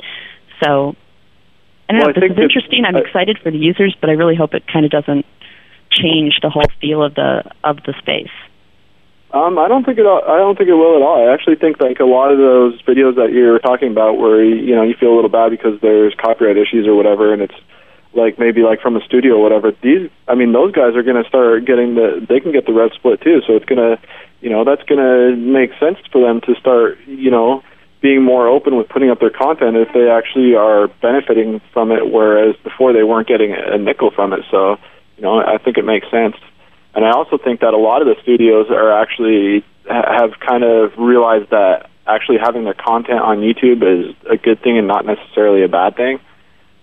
[0.60, 0.96] So,
[1.88, 2.84] I don't Well, know, I this is that- interesting.
[2.84, 5.24] I'm I- excited for the users, but I really hope it kind of doesn't
[5.92, 8.34] change the whole feel of the of the space.
[9.30, 10.06] Um, I don't think it.
[10.06, 11.28] I don't think it will at all.
[11.28, 14.74] I actually think like a lot of those videos that you're talking about, where you
[14.74, 17.54] know you feel a little bad because there's copyright issues or whatever, and it's
[18.16, 19.72] like maybe like from a studio or whatever.
[19.82, 22.24] These, I mean, those guys are going to start getting the.
[22.28, 23.98] They can get the rev split too, so it's gonna,
[24.40, 27.62] you know, that's going to make sense for them to start, you know,
[28.00, 32.10] being more open with putting up their content if they actually are benefiting from it,
[32.10, 34.40] whereas before they weren't getting a nickel from it.
[34.50, 34.76] So,
[35.16, 36.36] you know, I think it makes sense.
[36.94, 40.92] And I also think that a lot of the studios are actually have kind of
[40.98, 45.64] realized that actually having their content on YouTube is a good thing and not necessarily
[45.64, 46.20] a bad thing.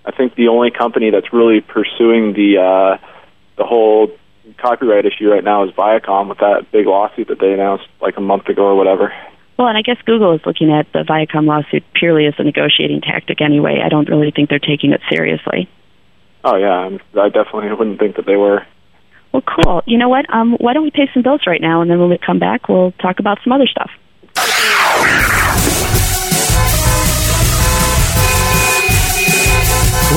[0.05, 3.05] I think the only company that's really pursuing the uh,
[3.57, 4.11] the whole
[4.57, 8.21] copyright issue right now is Viacom with that big lawsuit that they announced like a
[8.21, 9.13] month ago or whatever.
[9.57, 13.01] Well, and I guess Google is looking at the Viacom lawsuit purely as a negotiating
[13.01, 13.79] tactic anyway.
[13.83, 15.69] I don't really think they're taking it seriously.
[16.43, 18.65] Oh yeah, I definitely wouldn't think that they were.
[19.31, 19.83] Well, cool.
[19.85, 20.25] You know what?
[20.33, 22.67] Um, why don't we pay some bills right now, and then when we come back,
[22.67, 23.91] we'll talk about some other stuff.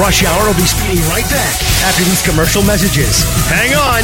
[0.00, 1.54] Rush Hour will be speeding right back
[1.86, 3.22] after these commercial messages.
[3.46, 4.02] Hang on.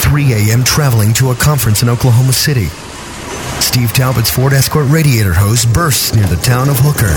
[0.00, 0.64] 3 a.m.
[0.64, 2.66] traveling to a conference in Oklahoma City.
[3.60, 7.14] Steve Talbot's Ford Escort radiator hose bursts near the town of Hooker.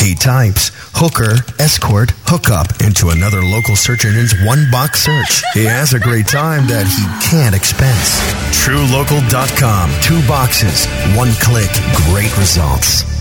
[0.00, 5.42] He types Hooker, Escort, Hookup into another local search engine's one box search.
[5.54, 8.20] He has a great time that he can't expense.
[8.62, 9.90] TrueLocal.com.
[10.02, 11.70] Two boxes, one click,
[12.06, 13.11] great results.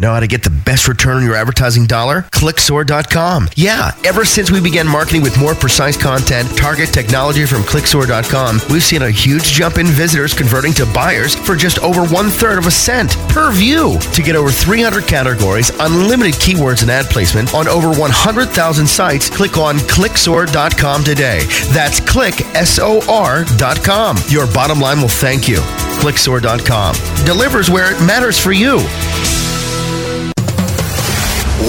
[0.00, 2.22] Know how to get the best return on your advertising dollar?
[2.32, 3.50] Clicksor.com.
[3.54, 8.82] Yeah, ever since we began marketing with more precise content, target technology from Clicksor.com, we've
[8.82, 12.66] seen a huge jump in visitors converting to buyers for just over one third of
[12.66, 13.98] a cent per view.
[14.14, 19.58] To get over 300 categories, unlimited keywords and ad placement on over 100,000 sites, click
[19.58, 21.40] on Clicksor.com today.
[21.74, 24.16] That's clicksor.com.
[24.28, 25.58] Your bottom line will thank you.
[26.00, 26.94] Clicksor.com
[27.26, 28.78] delivers where it matters for you.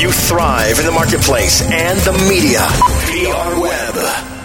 [0.00, 2.60] you thrive in the marketplace and the media.
[3.10, 3.94] PR Web.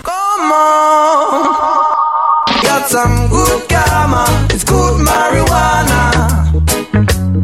[0.04, 1.44] Come on.
[2.64, 4.26] Got some good karma.
[4.52, 6.50] It's good marijuana.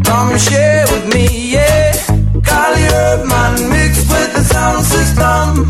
[0.05, 1.93] Come share with me, yeah.
[2.43, 5.69] Call your man mixed with the sound system.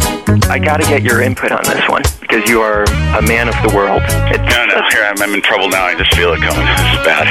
[0.50, 2.84] I got to get your input on this one because you are
[3.18, 4.02] a man of the world.
[4.32, 5.86] It's, No, no, here I'm, I'm in trouble now.
[5.86, 6.66] I just feel it coming.
[6.66, 7.28] This is bad.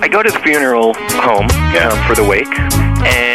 [0.00, 1.46] I go to the funeral home
[1.78, 2.48] um, for the wake,
[3.04, 3.29] and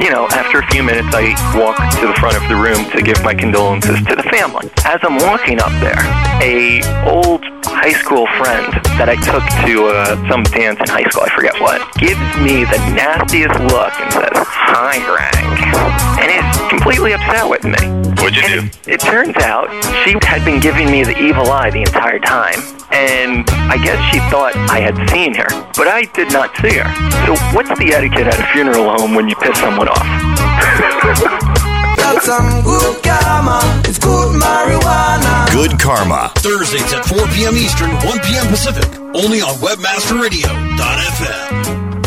[0.00, 3.02] you know, after a few minutes, I walk to the front of the room to
[3.02, 4.70] give my condolences to the family.
[4.84, 6.02] As I'm walking up there,
[6.42, 7.44] a old
[7.76, 11.52] high school friend that I took to uh, some dance in high school, I forget
[11.60, 15.36] what, gives me the nastiest look and says, "Hi, Greg,"
[16.16, 17.76] and is completely upset with me.
[18.16, 18.60] What'd you do?
[18.88, 19.68] It turns out
[20.02, 22.56] she had been giving me the evil eye the entire time,
[22.90, 26.88] and I guess she thought I had seen her, but I did not see her.
[27.28, 30.00] So, what's the etiquette at a funeral home when you piss someone off?
[32.00, 33.60] Got some good karma.
[33.84, 35.35] It's good marijuana.
[35.56, 36.28] Good Karma.
[36.36, 37.56] Thursdays at 4 p.m.
[37.56, 37.96] Eastern, 1
[38.28, 38.46] p.m.
[38.48, 38.84] Pacific.
[39.16, 42.04] Only on WebmasterRadio.fm.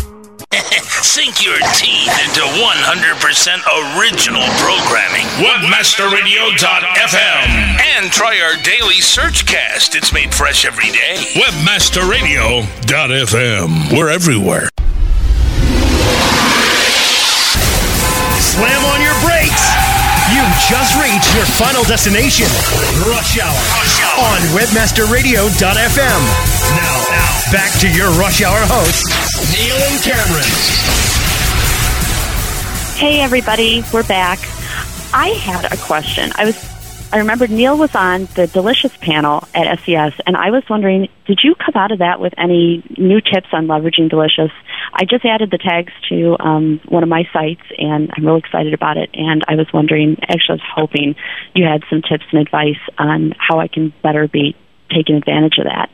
[1.02, 5.26] Sink your teeth into 100% original programming.
[5.42, 7.48] Webmasterradio.fm.
[7.98, 9.96] And try our daily search cast.
[9.96, 11.16] It's made fresh every day.
[11.34, 13.98] Webmasterradio.fm.
[13.98, 14.68] We're everywhere.
[18.38, 19.09] Slam on your brakes.
[19.09, 19.09] You've
[20.70, 22.46] just reached your final destination,
[23.10, 23.58] Rush Hour,
[24.22, 26.22] on WebmasterRadio.fm.
[26.78, 29.10] Now, now, back to your Rush Hour hosts,
[29.50, 30.46] Neil and Cameron.
[32.96, 34.38] Hey, everybody, we're back.
[35.12, 36.30] I had a question.
[36.36, 36.69] I was
[37.12, 41.40] I remember Neil was on the Delicious panel at SES, and I was wondering, did
[41.42, 44.52] you come out of that with any new tips on leveraging Delicious?
[44.92, 48.74] I just added the tags to um, one of my sites, and I'm really excited
[48.74, 49.10] about it.
[49.14, 51.16] And I was wondering, actually, I was hoping
[51.52, 54.54] you had some tips and advice on how I can better be
[54.94, 55.90] taking advantage of that.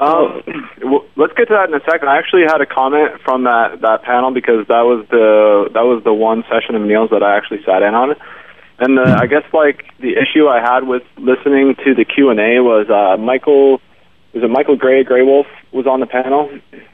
[0.00, 0.42] Um,
[0.84, 2.08] well, let's get to that in a second.
[2.08, 6.04] I actually had a comment from that that panel because that was the that was
[6.04, 8.14] the one session of Neil's that I actually sat in on.
[8.80, 12.38] And the, I guess like the issue I had with listening to the Q and
[12.38, 13.80] A was uh, Michael
[14.32, 16.48] was it Michael Gray Gray Wolf was on the panel,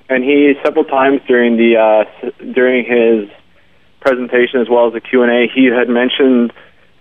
[0.09, 3.29] and he several times during the uh, during his
[4.01, 6.53] presentation as well as the Q and A he had mentioned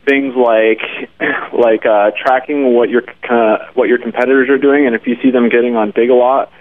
[0.06, 0.82] things like
[1.54, 5.32] like uh, tracking what your uh, what your competitors are doing, and if you see
[5.32, 6.52] them getting on Digg a lot,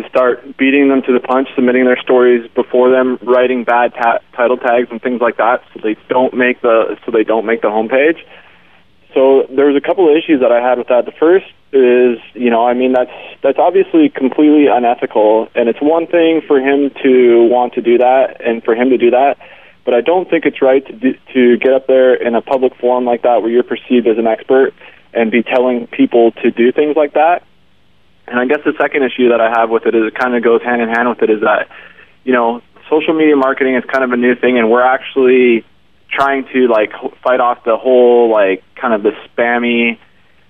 [0.00, 4.20] to start beating them to the punch, submitting their stories before them, writing bad ta-
[4.34, 7.62] title tags and things like that, so they don't make the so they don't make
[7.62, 8.18] the homepage.
[9.14, 11.04] So there's a couple of issues that I had with that.
[11.04, 13.10] The first is, you know, I mean that's
[13.42, 18.40] that's obviously completely unethical, and it's one thing for him to want to do that
[18.40, 19.38] and for him to do that,
[19.84, 22.76] but I don't think it's right to do, to get up there in a public
[22.76, 24.74] forum like that where you're perceived as an expert
[25.12, 27.42] and be telling people to do things like that.
[28.30, 30.42] And I guess the second issue that I have with it is it kind of
[30.42, 31.68] goes hand in hand with it is that,
[32.24, 35.64] you know, social media marketing is kind of a new thing, and we're actually
[36.10, 39.98] trying to like fight off the whole like kind of the spammy,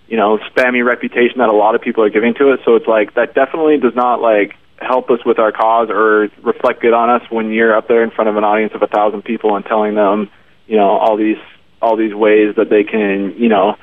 [0.08, 2.60] you know, spammy reputation that a lot of people are giving to it.
[2.64, 6.80] So it's like that definitely does not like help us with our cause or reflect
[6.80, 9.22] good on us when you're up there in front of an audience of a thousand
[9.22, 10.30] people and telling them,
[10.66, 11.38] you know, all these
[11.82, 13.76] all these ways that they can, you know,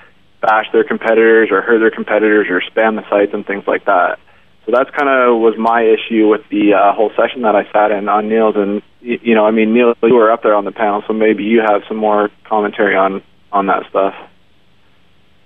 [0.45, 4.19] bash their competitors or hurt their competitors or spam the sites and things like that.
[4.65, 7.91] So that's kind of was my issue with the uh, whole session that I sat
[7.91, 10.71] in on Neil's, and you know, I mean, Neil, you were up there on the
[10.71, 14.13] panel, so maybe you have some more commentary on on that stuff.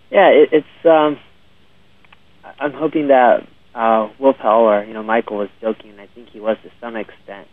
[0.09, 0.85] Yeah, it, it's.
[0.85, 1.19] um
[2.59, 6.29] I'm hoping that uh, Will Pell or you know Michael was joking, and I think
[6.29, 7.47] he was to some extent.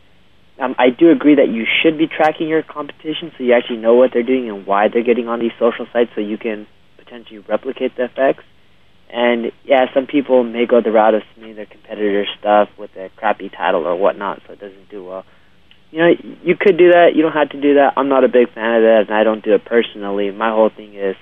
[0.59, 3.95] Um, I do agree that you should be tracking your competition so you actually know
[3.95, 6.67] what they're doing and why they're getting on these social sites, so you can
[7.17, 8.45] potentially replicate the effects.
[9.09, 13.09] And yeah, some people may go the route of submitting their competitor stuff with a
[13.17, 15.25] crappy title or whatnot, so it doesn't do well.
[15.93, 16.11] You know,
[16.43, 17.15] you could do that.
[17.15, 17.95] You don't have to do that.
[17.97, 20.31] I'm not a big fan of that, and I don't do it personally.
[20.33, 21.15] My whole thing is,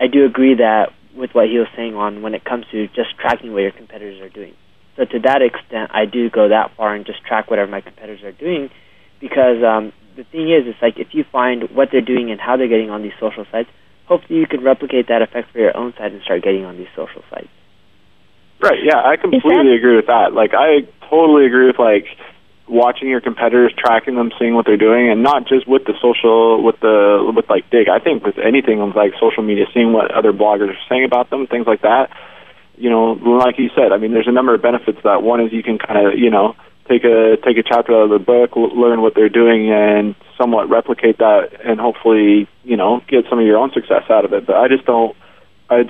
[0.00, 3.16] I do agree that with what he was saying on when it comes to just
[3.18, 4.54] tracking what your competitors are doing.
[4.96, 8.24] So to that extent, I do go that far and just track whatever my competitors
[8.24, 8.70] are doing,
[9.20, 12.56] because um, the thing is, it's like if you find what they're doing and how
[12.56, 13.70] they're getting on these social sites,
[14.10, 16.90] hopefully you can replicate that effect for your own site and start getting on these
[16.96, 17.48] social sites.
[18.60, 18.82] Right.
[18.84, 20.34] Yeah, I completely agree with that.
[20.34, 22.04] Like, I totally agree with like
[22.68, 26.62] watching your competitors, tracking them, seeing what they're doing, and not just with the social,
[26.62, 27.88] with the with like Digg.
[27.88, 31.30] I think with anything with like social media, seeing what other bloggers are saying about
[31.30, 32.10] them, things like that.
[32.76, 34.98] You know, like you said, I mean, there's a number of benefits.
[35.04, 36.56] That one is you can kind of, you know,
[36.90, 40.68] take a take a chapter out of the book, learn what they're doing, and somewhat
[40.68, 44.46] replicate that, and hopefully, you know, get some of your own success out of it.
[44.46, 45.16] But I just don't,
[45.70, 45.84] I,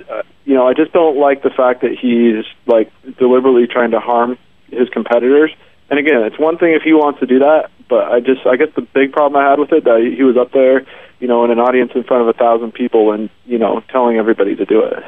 [0.45, 4.37] you know, I just don't like the fact that he's like deliberately trying to harm
[4.71, 5.51] his competitors.
[5.89, 8.57] And again, it's one thing if he wants to do that, but I just, I
[8.57, 10.87] guess the big problem I had with it that he was up there,
[11.19, 14.17] you know, in an audience in front of a thousand people, and you know, telling
[14.17, 15.03] everybody to do it.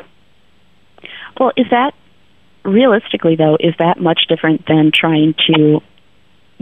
[1.38, 1.94] Well, is that
[2.64, 5.81] realistically though is that much different than trying to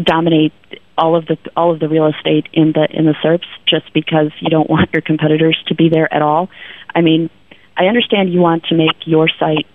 [0.03, 0.53] dominate
[0.97, 4.31] all of the all of the real estate in the in the SERPs just because
[4.41, 6.49] you don't want your competitors to be there at all.
[6.95, 7.31] I mean,
[7.77, 9.67] I understand you want to make your site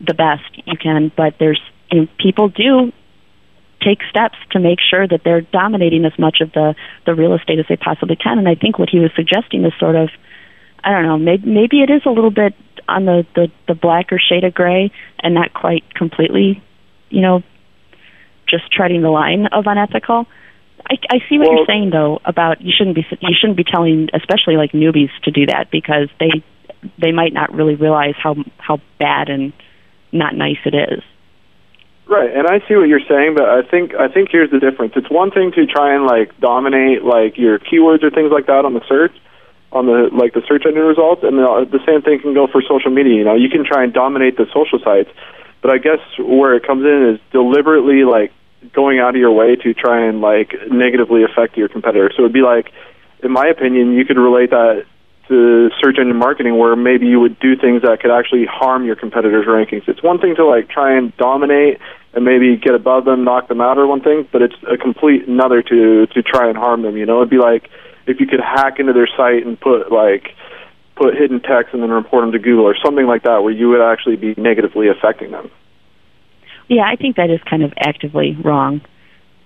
[0.00, 1.60] the best you can, but there's
[1.90, 2.92] you know, people do
[3.82, 7.58] take steps to make sure that they're dominating as much of the the real estate
[7.58, 8.38] as they possibly can.
[8.38, 10.10] And I think what he was suggesting is sort of
[10.82, 12.54] I don't know, maybe maybe it is a little bit
[12.88, 16.62] on the the the blacker shade of gray and not quite completely,
[17.10, 17.42] you know,
[18.48, 20.26] just treading the line of unethical.
[20.88, 23.64] I, I see what Well- you're saying though about you shouldn't be you shouldn't be
[23.64, 26.42] telling especially like newbies to do that because they
[26.98, 29.52] they might not really realize how how bad and
[30.12, 31.02] not nice it is.
[32.08, 34.92] Right, and I see what you're saying, but I think I think here's the difference.
[34.94, 38.64] It's one thing to try and like dominate like your keywords or things like that
[38.64, 39.10] on the search,
[39.72, 42.62] on the like the search engine results, and the, the same thing can go for
[42.62, 43.14] social media.
[43.14, 45.10] You know, you can try and dominate the social sites,
[45.60, 48.32] but I guess where it comes in is deliberately like
[48.72, 52.10] going out of your way to try and like negatively affect your competitor.
[52.16, 52.72] So it'd be like,
[53.22, 54.86] in my opinion, you could relate that
[55.28, 58.94] to search engine marketing where maybe you would do things that could actually harm your
[58.96, 59.88] competitors' rankings.
[59.88, 61.80] It's one thing to like try and dominate
[62.14, 65.26] and maybe get above them, knock them out or one thing, but it's a complete
[65.26, 67.18] another to to try and harm them, you know?
[67.18, 67.68] It'd be like
[68.06, 70.34] if you could hack into their site and put like
[70.96, 73.68] put hidden text and then report them to Google or something like that, where you
[73.68, 75.50] would actually be negatively affecting them.
[76.68, 78.80] Yeah, I think that is kind of actively wrong.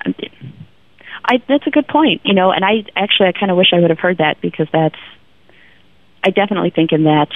[0.04, 3.80] I that's a good point, you know, and I actually I kind of wish I
[3.80, 4.98] would have heard that because that's
[6.24, 7.28] I definitely think in that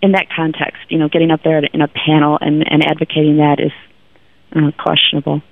[0.00, 3.58] in that context, you know, getting up there in a panel and and advocating that
[3.58, 3.72] is
[4.54, 5.42] uh, questionable.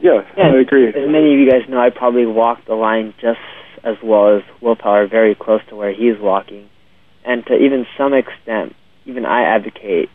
[0.00, 0.88] Yeah, Yeah, I agree.
[0.88, 3.38] As many of you guys know, I probably walked the line just
[3.84, 6.68] as well as Willpower, very close to where he's walking.
[7.24, 8.74] And to even some extent,
[9.06, 10.08] even I advocate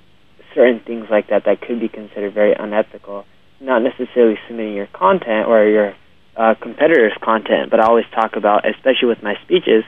[0.53, 3.25] certain things like that that could be considered very unethical.
[3.59, 5.95] Not necessarily submitting your content or your
[6.35, 9.83] uh, competitors' content, but I always talk about, especially with my speeches,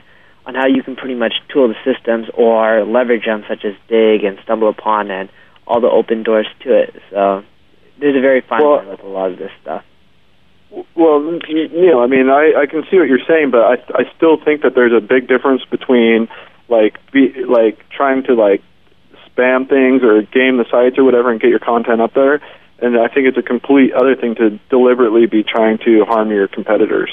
[0.46, 4.24] on how you can pretty much tool the systems or leverage them, such as Digg
[4.24, 5.28] and StumbleUpon and
[5.66, 6.94] all the open doors to it.
[7.10, 7.42] So
[8.00, 9.84] there's a very fine line with a lot of this stuff.
[10.70, 14.36] Well, Neil, I mean, I, I can see what you're saying, but I I still
[14.36, 16.28] think that there's a big difference between
[16.68, 18.62] like be like trying to like
[19.26, 22.42] spam things or game the sites or whatever and get your content up there,
[22.80, 26.48] and I think it's a complete other thing to deliberately be trying to harm your
[26.48, 27.10] competitors.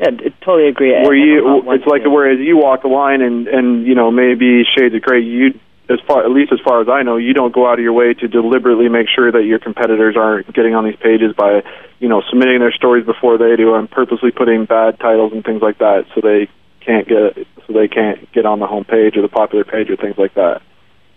[0.00, 0.92] Yeah, I totally agree.
[0.92, 4.94] Where you, it's like whereas you walk the line and and you know maybe shades
[4.94, 5.58] of gray, you
[5.90, 7.92] as far at least as far as I know, you don't go out of your
[7.92, 11.62] way to deliberately make sure that your competitors aren't getting on these pages by
[11.98, 15.62] you know submitting their stories before they do and purposely putting bad titles and things
[15.62, 16.48] like that so they
[16.84, 19.96] can't get so they can't get on the home page or the popular page or
[19.96, 20.60] things like that.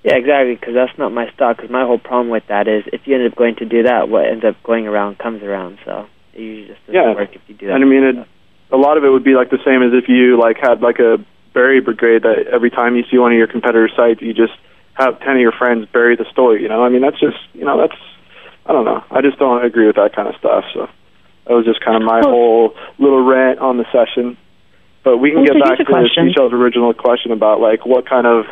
[0.04, 0.56] Yeah, exactly.
[0.56, 1.54] Because that's not my style.
[1.54, 4.10] Because my whole problem with that is, if you end up going to do that,
[4.10, 5.78] what ends up going around comes around.
[5.86, 7.14] So it usually just doesn't Yeah.
[7.14, 7.76] work if you do that.
[7.76, 8.28] And I mean, it,
[8.72, 11.00] a lot of it would be like the same as if you like had like
[11.00, 11.24] a
[11.54, 14.54] bury brigade that every time you see one of your competitors' sites, you just
[14.94, 16.62] have ten of your friends bury the story.
[16.62, 18.00] You know, I mean, that's just you know, that's
[18.66, 19.04] I don't know.
[19.12, 20.66] I just don't agree with that kind of stuff.
[20.74, 20.88] So
[21.48, 24.38] that was just kind of my whole little rant on the session.
[25.04, 26.28] But we can get back to question.
[26.28, 28.46] Michelle's original question about like what kind of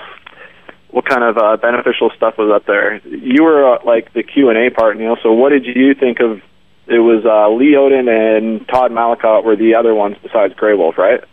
[0.90, 2.98] what kind of uh, beneficial stuff was up there.
[3.06, 5.18] You were uh, like the Q and A part, Neil.
[5.22, 6.42] So what did you think of?
[6.88, 10.98] It was uh, Lee Odden and Todd Malicoat were the other ones besides Grey Wolf,
[10.98, 11.24] right?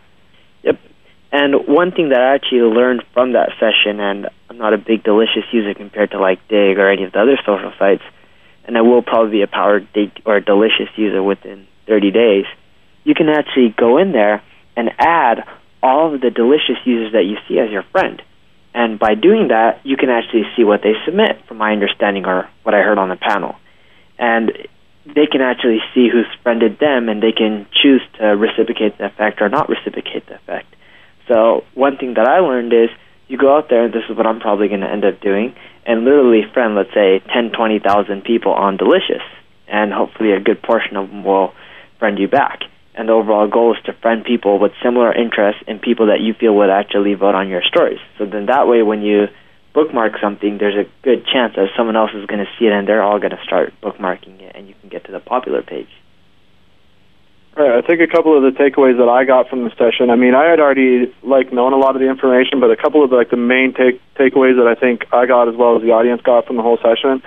[1.31, 5.03] And one thing that I actually learned from that session, and I'm not a big
[5.03, 8.03] Delicious user compared to like Digg or any of the other social sites,
[8.65, 12.45] and I will probably be a Power Digg or a Delicious user within 30 days.
[13.03, 14.41] You can actually go in there
[14.75, 15.43] and add
[15.83, 18.21] all of the Delicious users that you see as your friend.
[18.73, 22.49] And by doing that, you can actually see what they submit, from my understanding or
[22.63, 23.55] what I heard on the panel.
[24.19, 24.51] And
[25.05, 29.41] they can actually see who's friended them, and they can choose to reciprocate the effect
[29.41, 30.75] or not reciprocate the effect.
[31.27, 32.89] So one thing that I learned is
[33.27, 35.55] you go out there, and this is what I'm probably going to end up doing,
[35.85, 39.23] and literally friend, let's say, 10, 20,000 people on Delicious,
[39.67, 41.53] and hopefully a good portion of them will
[41.99, 42.61] friend you back.
[42.95, 46.33] And the overall goal is to friend people with similar interests and people that you
[46.33, 47.99] feel would actually vote on your stories.
[48.17, 49.27] So then that way, when you
[49.73, 52.87] bookmark something, there's a good chance that someone else is going to see it, and
[52.87, 55.89] they're all going to start bookmarking it, and you can get to the popular page.
[57.57, 57.73] Right.
[57.73, 60.11] I think a couple of the takeaways that I got from the session.
[60.11, 63.03] I mean, I had already like known a lot of the information, but a couple
[63.03, 65.89] of like the main take takeaways that I think I got as well as the
[65.89, 67.23] audience got from the whole session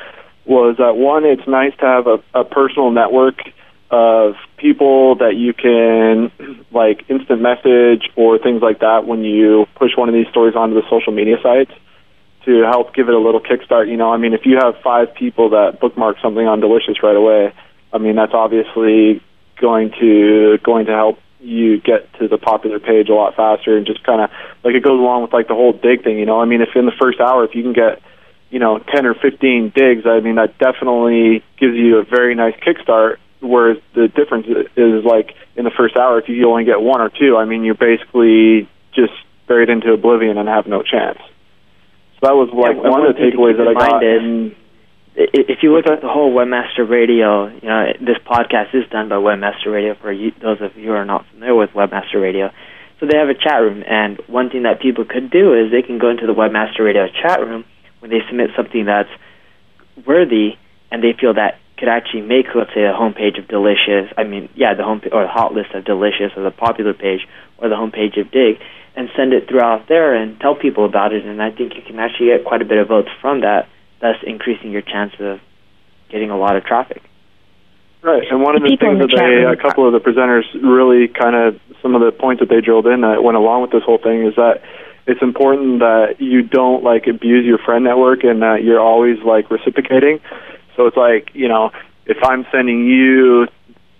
[0.46, 3.42] was that one, it's nice to have a, a personal network
[3.90, 6.30] of people that you can
[6.70, 10.76] like instant message or things like that when you push one of these stories onto
[10.76, 11.72] the social media sites
[12.44, 13.90] to help give it a little kickstart.
[13.90, 17.16] You know, I mean, if you have five people that bookmark something on Delicious right
[17.16, 17.52] away,
[17.92, 19.20] I mean, that's obviously
[19.60, 23.86] going to going to help you get to the popular page a lot faster and
[23.86, 24.30] just kind of
[24.62, 26.18] like it goes along with like the whole Digg thing.
[26.18, 28.02] You know, I mean, if in the first hour if you can get
[28.50, 32.54] you know ten or fifteen digs, I mean, that definitely gives you a very nice
[32.56, 33.16] kickstart.
[33.40, 34.46] Whereas the difference
[34.76, 37.64] is like in the first hour, if you only get one or two, I mean,
[37.64, 39.12] you're basically just
[39.48, 41.18] buried into oblivion and have no chance.
[42.20, 44.04] So that was like Yeah, one of the takeaways that I got.
[44.04, 44.54] and-
[45.16, 49.16] If you look at the whole Webmaster Radio, you know this podcast is done by
[49.16, 49.94] Webmaster Radio.
[50.00, 52.50] For you, those of you who are not familiar with Webmaster Radio,
[53.00, 55.82] so they have a chat room, and one thing that people could do is they
[55.82, 57.64] can go into the Webmaster Radio chat room
[57.98, 59.10] when they submit something that's
[60.06, 60.56] worthy,
[60.92, 64.12] and they feel that could actually make, let's say, the homepage of Delicious.
[64.16, 67.26] I mean, yeah, the home or the hot list of Delicious, or the popular page,
[67.58, 68.60] or the homepage of Digg,
[68.94, 71.24] and send it throughout there and tell people about it.
[71.24, 73.68] And I think you can actually get quite a bit of votes from that,
[74.00, 75.40] thus increasing your chance of
[76.10, 77.02] getting a lot of traffic.
[78.02, 80.44] Right, and one of the People things that chat they, a couple of the presenters
[80.54, 83.72] really kind of, some of the points that they drilled in that went along with
[83.72, 84.62] this whole thing is that
[85.06, 89.50] it's important that you don't like abuse your friend network and that you're always like
[89.50, 90.20] reciprocating.
[90.76, 91.72] So it's like, you know,
[92.06, 93.48] if I'm sending you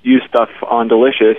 [0.03, 1.36] you stuff on Delicious,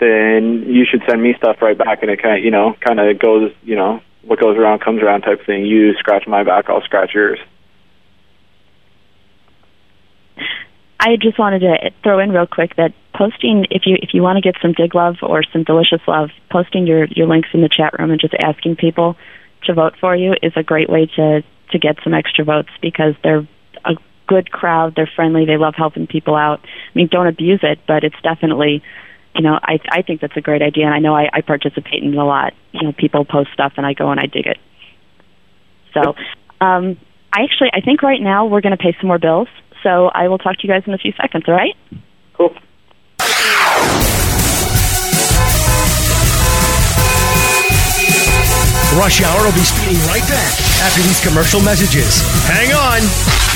[0.00, 2.98] then you should send me stuff right back, and it kind of, you know, kind
[2.98, 5.64] of goes, you know, what goes around comes around type thing.
[5.64, 7.38] You scratch my back, I'll scratch yours.
[10.98, 14.36] I just wanted to throw in real quick that posting if you if you want
[14.36, 17.68] to get some Digg love or some delicious love, posting your your links in the
[17.68, 19.16] chat room and just asking people
[19.64, 23.14] to vote for you is a great way to to get some extra votes because
[23.22, 23.46] they're
[23.84, 23.94] a
[24.26, 26.60] good crowd, they're friendly, they love helping people out.
[26.64, 28.82] I mean, don't abuse it, but it's definitely
[29.34, 32.02] you know, I I think that's a great idea and I know I, I participate
[32.02, 32.54] in it a lot.
[32.72, 34.58] You know, people post stuff and I go and I dig it.
[35.92, 36.14] So
[36.60, 36.96] um
[37.32, 39.48] I actually I think right now we're gonna pay some more bills.
[39.86, 41.76] So I will talk to you guys in a few seconds, all right?
[42.34, 42.50] Cool.
[48.98, 52.18] Rush Hour will be speeding right back after these commercial messages.
[52.50, 53.55] Hang on.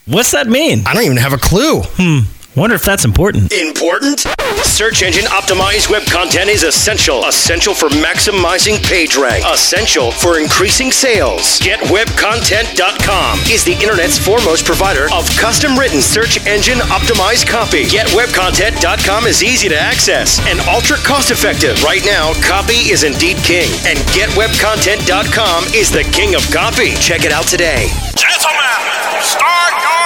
[0.05, 0.83] What's that mean?
[0.87, 1.81] I don't even have a clue.
[1.83, 2.19] Hmm.
[2.59, 3.53] Wonder if that's important.
[3.53, 4.25] Important?
[4.67, 7.23] Search engine optimized web content is essential.
[7.23, 9.45] Essential for maximizing page rank.
[9.47, 11.59] Essential for increasing sales.
[11.61, 17.85] GetWebContent.com is the internet's foremost provider of custom written search engine optimized copy.
[17.85, 21.81] GetWebContent.com is easy to access and ultra cost effective.
[21.83, 26.95] Right now, copy is indeed king, and GetWebContent.com is the king of copy.
[26.99, 27.87] Check it out today.
[28.17, 30.01] Gentlemen, start your!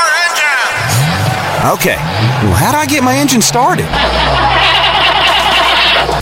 [1.66, 1.96] Okay,
[2.46, 3.88] well, how do I get my engine started?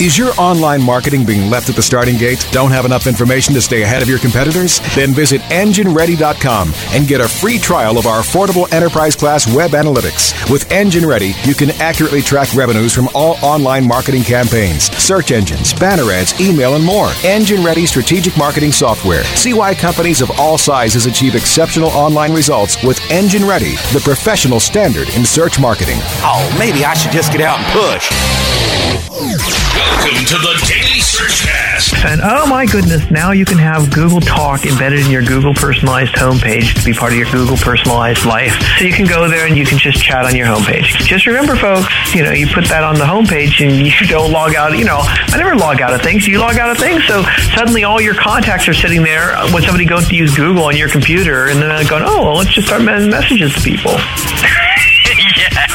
[0.00, 2.44] Is your online marketing being left at the starting gate?
[2.50, 4.80] Don't have enough information to stay ahead of your competitors?
[4.96, 10.34] Then visit EngineReady.com and get a free trial of our affordable enterprise class web analytics.
[10.50, 15.72] With Engine Ready, you can accurately track revenues from all online marketing campaigns, search engines,
[15.72, 17.10] banner ads, email, and more.
[17.22, 19.22] Engine Ready strategic marketing software.
[19.36, 24.58] See why companies of all sizes achieve exceptional online results with Engine Ready, the professional
[24.58, 25.98] standard in search marketing.
[26.24, 29.03] Oh, maybe I should just get out and push.
[29.14, 32.04] Welcome to the Daily Searchcast.
[32.04, 36.14] And oh my goodness, now you can have Google Talk embedded in your Google personalized
[36.14, 38.58] homepage to be part of your Google personalized life.
[38.76, 41.06] So you can go there and you can just chat on your homepage.
[41.06, 44.56] Just remember, folks, you know, you put that on the homepage and you don't log
[44.56, 44.76] out.
[44.76, 46.26] You know, I never log out of things.
[46.26, 47.06] You log out of things.
[47.06, 47.22] So
[47.54, 50.88] suddenly all your contacts are sitting there when somebody goes to use Google on your
[50.88, 53.94] computer and then they're going, oh, well, let's just start sending messages to people.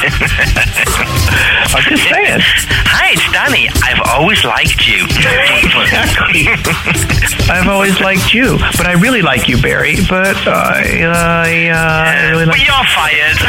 [0.00, 2.40] I'm just saying.
[2.90, 3.68] Hi, it's Danny.
[3.82, 5.02] I've always liked you.
[5.04, 6.46] exactly.
[7.50, 9.96] I've always liked you, but I really like you, Barry.
[10.08, 12.58] But I, uh, I, uh, I really like.
[12.58, 13.36] Well, you're fired.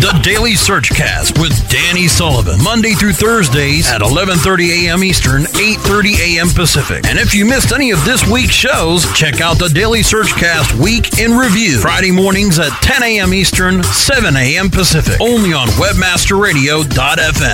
[0.00, 5.02] The Daily Searchcast with Danny Sullivan, Monday through Thursdays at 11:30 a.m.
[5.02, 6.48] Eastern, 8:30 a.m.
[6.50, 7.06] Pacific.
[7.06, 11.18] And if you missed any of this week's shows, check out the Daily Searchcast Week
[11.18, 13.32] in Review, Friday mornings at 10 a.m.
[13.32, 14.68] Eastern, 7 a.m.
[14.68, 17.53] Pacific, only on WebmasterRadio.fm.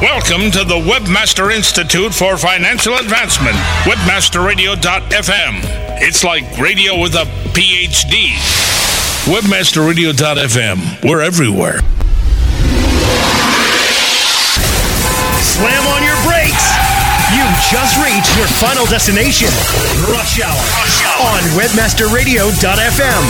[0.00, 5.60] Welcome to the Webmaster Institute for Financial Advancement, webmasterradio.fm.
[6.02, 7.24] It's like radio with a
[7.54, 8.34] PhD.
[9.24, 11.08] Webmasterradio.fm.
[11.08, 11.80] We're everywhere.
[15.40, 16.03] Slam on your brakes.
[16.03, 16.03] You've
[17.70, 19.48] just reached your final destination,
[20.12, 20.64] Rush Hour,
[21.24, 23.22] on WebmasterRadio.fm.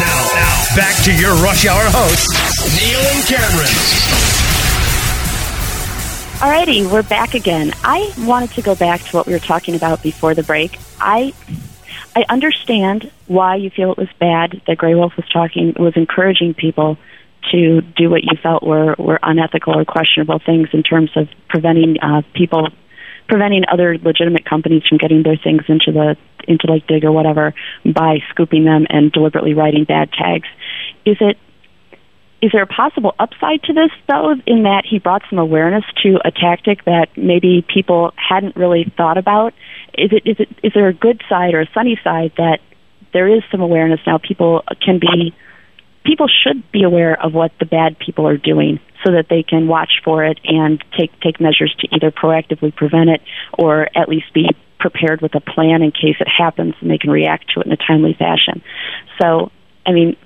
[0.00, 2.34] Now, now, back to your Rush Hour hosts,
[2.74, 3.70] Neil and Cameron.
[6.38, 7.72] Alrighty, we're back again.
[7.84, 10.78] I wanted to go back to what we were talking about before the break.
[11.00, 11.32] I
[12.14, 16.54] I understand why you feel it was bad that Grey Wolf was talking was encouraging
[16.54, 16.98] people
[17.52, 22.00] to do what you felt were were unethical or questionable things in terms of preventing
[22.00, 22.68] uh, people
[23.28, 26.16] preventing other legitimate companies from getting their things into the
[26.48, 27.54] into like Digg or whatever
[27.84, 30.48] by scooping them and deliberately writing bad tags.
[31.04, 31.36] Is it
[32.42, 36.18] is there a possible upside to this though in that he brought some awareness to
[36.24, 39.54] a tactic that maybe people hadn't really thought about
[39.96, 42.60] is it is it is there a good side or a sunny side that
[43.12, 45.34] there is some awareness now people can be
[46.06, 49.68] people should be aware of what the bad people are doing so that they can
[49.68, 53.20] watch for it and take take measures to either proactively prevent it
[53.58, 54.48] or at least be
[54.78, 57.72] prepared with a plan in case it happens and they can react to it in
[57.72, 58.62] a timely fashion
[59.20, 59.50] so
[59.86, 60.16] i mean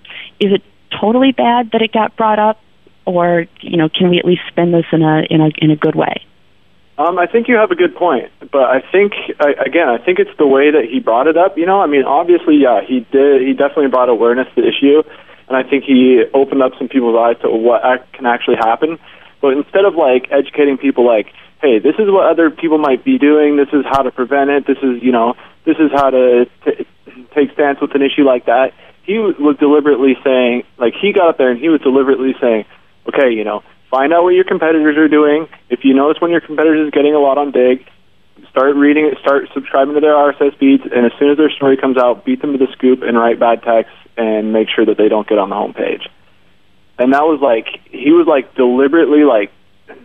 [0.41, 0.63] is it
[0.99, 2.61] totally bad that it got brought up,
[3.05, 5.77] or you know, can we at least spin this in a in a in a
[5.77, 6.25] good way?
[6.99, 10.19] Um, I think you have a good point, but I think I, again, I think
[10.19, 11.57] it's the way that he brought it up.
[11.57, 13.41] You know, I mean, obviously, yeah, he did.
[13.41, 15.03] He definitely brought awareness to the issue,
[15.51, 19.01] and I think he opened up some people's eyes to what ac- can actually happen.
[19.43, 21.27] But instead of like educating people, like,
[21.61, 23.57] hey, this is what other people might be doing.
[23.57, 24.67] This is how to prevent it.
[24.67, 25.35] This is, you know,
[25.67, 26.87] this is how to t-
[27.35, 28.73] take stance with an issue like that.
[29.03, 32.65] He was deliberately saying, like, he got up there and he was deliberately saying,
[33.09, 35.49] okay, you know, find out what your competitors are doing.
[35.69, 37.85] If you notice when your competitors is getting a lot on Digg,
[38.51, 41.77] start reading it, start subscribing to their RSS feeds, and as soon as their story
[41.77, 44.97] comes out, beat them to the scoop and write bad text and make sure that
[44.97, 46.09] they don't get on the homepage.
[46.99, 49.51] And that was like he was like deliberately like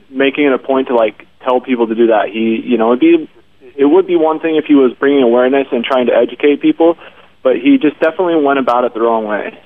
[0.10, 2.30] making it a point to like tell people to do that.
[2.32, 3.30] He, you know, it'd be
[3.78, 6.98] it would be one thing if he was bringing awareness and trying to educate people,
[7.44, 9.62] but he just definitely went about it the wrong way,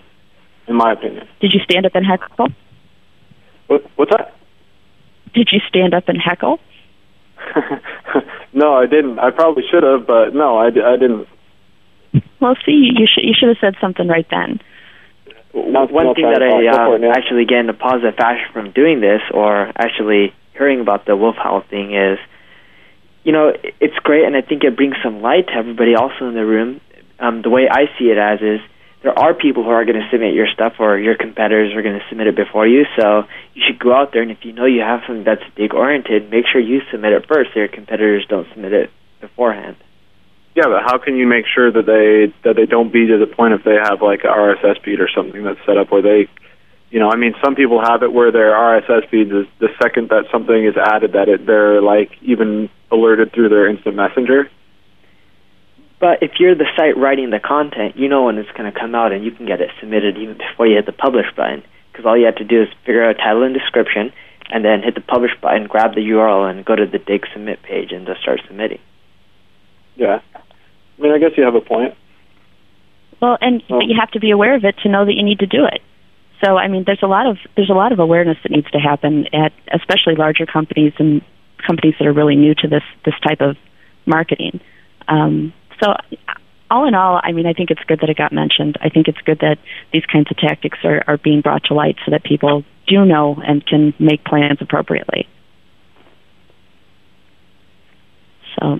[0.68, 1.28] in my opinion.
[1.40, 2.48] Did you stand up and heckle?
[3.68, 4.36] What, what's that?
[5.34, 6.60] Did you stand up and heckle?
[8.54, 9.20] no, I didn't.
[9.20, 11.28] I probably should have, but no, I, I didn't.
[12.40, 14.60] Well, see, you should you should have said something right then.
[15.52, 16.78] One no, thing that I talk.
[16.78, 20.34] Go for it, uh, actually get in a positive fashion from doing this, or actually
[20.54, 22.20] hearing about the wolf howl thing, is,
[23.24, 26.36] you know, it's great, and I think it brings some light to everybody also in
[26.36, 26.82] the room.
[27.20, 28.60] Um, the way I see it as is,
[29.02, 31.98] there are people who are going to submit your stuff, or your competitors are going
[31.98, 32.86] to submit it before you.
[33.00, 35.74] So you should go out there, and if you know you have something that's Digg
[35.74, 39.78] oriented, make sure you submit it first, so your competitors don't submit it beforehand.
[40.56, 43.28] Yeah, but how can you make sure that they that they don't be to the
[43.28, 46.28] point if they have like a RSS feed or something that's set up where they,
[46.90, 50.10] you know, I mean, some people have it where their RSS feeds is the second
[50.10, 54.50] that something is added that it they're like even alerted through their instant messenger.
[56.00, 58.96] But if you're the site writing the content, you know when it's going to come
[58.96, 61.64] out, and you can get it submitted even before you hit the publish button.
[61.92, 64.14] Because all you have to do is figure out a title and description,
[64.50, 67.62] and then hit the publish button, grab the URL, and go to the Digg Submit
[67.64, 68.80] page, and just start submitting.
[70.00, 71.94] Yeah, I mean, I guess you have a point.
[73.22, 75.40] Well, and but you have to be aware of it to know that you need
[75.40, 75.82] to do it.
[76.44, 78.80] So, I mean, there's a lot of there's a lot of awareness that needs to
[78.80, 81.22] happen at especially larger companies and
[81.66, 83.58] companies that are really new to this this type of
[84.06, 84.62] marketing.
[85.10, 85.94] Um, so,
[86.72, 88.78] all in all, I mean, I think it's good that it got mentioned.
[88.82, 89.58] I think it's good that
[89.92, 93.42] these kinds of tactics are, are being brought to light so that people do know
[93.46, 95.28] and can make plans appropriately.
[98.60, 98.80] So,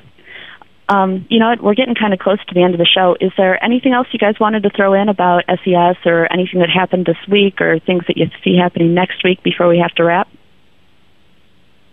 [0.90, 1.62] um, you know what?
[1.62, 3.16] We're getting kind of close to the end of the show.
[3.22, 6.70] Is there anything else you guys wanted to throw in about SES or anything that
[6.70, 10.04] happened this week or things that you see happening next week before we have to
[10.04, 10.28] wrap?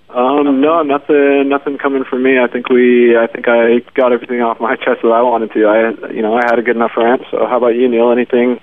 [0.08, 2.38] Um, no, nothing, nothing coming from me.
[2.38, 5.66] I think we, I think I got everything off my chest that I wanted to.
[5.66, 7.22] I, you know, I had a good enough rant.
[7.30, 8.10] So, how about you, Neil?
[8.10, 8.60] Anything,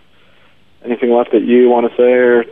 [0.84, 2.10] anything left that you want to say?
[2.10, 2.46] Or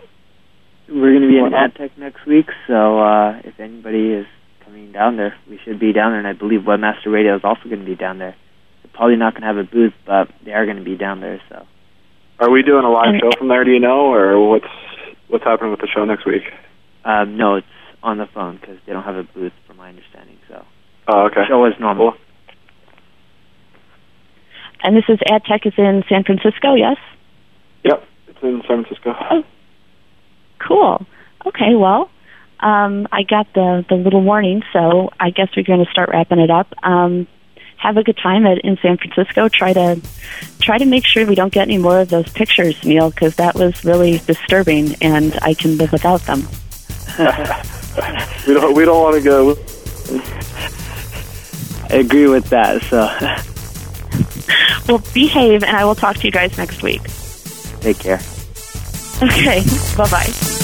[0.88, 1.74] We're going to be in Whatnot?
[1.74, 4.28] AdTech next week, so uh, if anybody is
[4.72, 7.64] coming down there, we should be down there, and I believe Webmaster Radio is also
[7.66, 8.36] going to be down there.
[8.84, 11.20] They're probably not going to have a booth, but they are going to be down
[11.20, 11.42] there.
[11.50, 11.66] So
[12.40, 13.64] are we doing a live show from there?
[13.66, 14.66] Do you know, or what's
[15.28, 16.44] what's happening with the show next week?
[17.04, 17.68] um, no, it's
[18.04, 20.38] on the phone because they don't have a booth, from my understanding.
[20.48, 20.64] So
[21.08, 21.42] Oh, okay.
[21.50, 22.14] show is normal.
[24.84, 26.98] And this is AdTech is in San Francisco, yes?
[27.84, 29.14] Yep, it's in San Francisco.
[29.32, 29.44] Oh,
[30.66, 31.06] Cool.
[31.46, 32.10] Okay, well,
[32.62, 36.40] um, I got the, the little warning, so I guess we're going to start wrapping
[36.40, 36.74] it up.
[36.84, 37.28] Um,
[37.78, 39.50] have a good time at, in San Francisco.
[39.50, 40.00] Try to
[40.60, 43.56] try to make sure we don't get any more of those pictures, Neil, because that
[43.56, 46.42] was really disturbing, and I can live without them.
[48.48, 49.58] we don't we don't want to go.
[51.90, 52.84] I agree with that.
[52.84, 53.10] So
[54.88, 57.02] Well, behave, and I will talk to you guys next week.
[57.82, 58.20] take care.
[59.24, 59.64] Okay,
[59.96, 60.61] bye bye.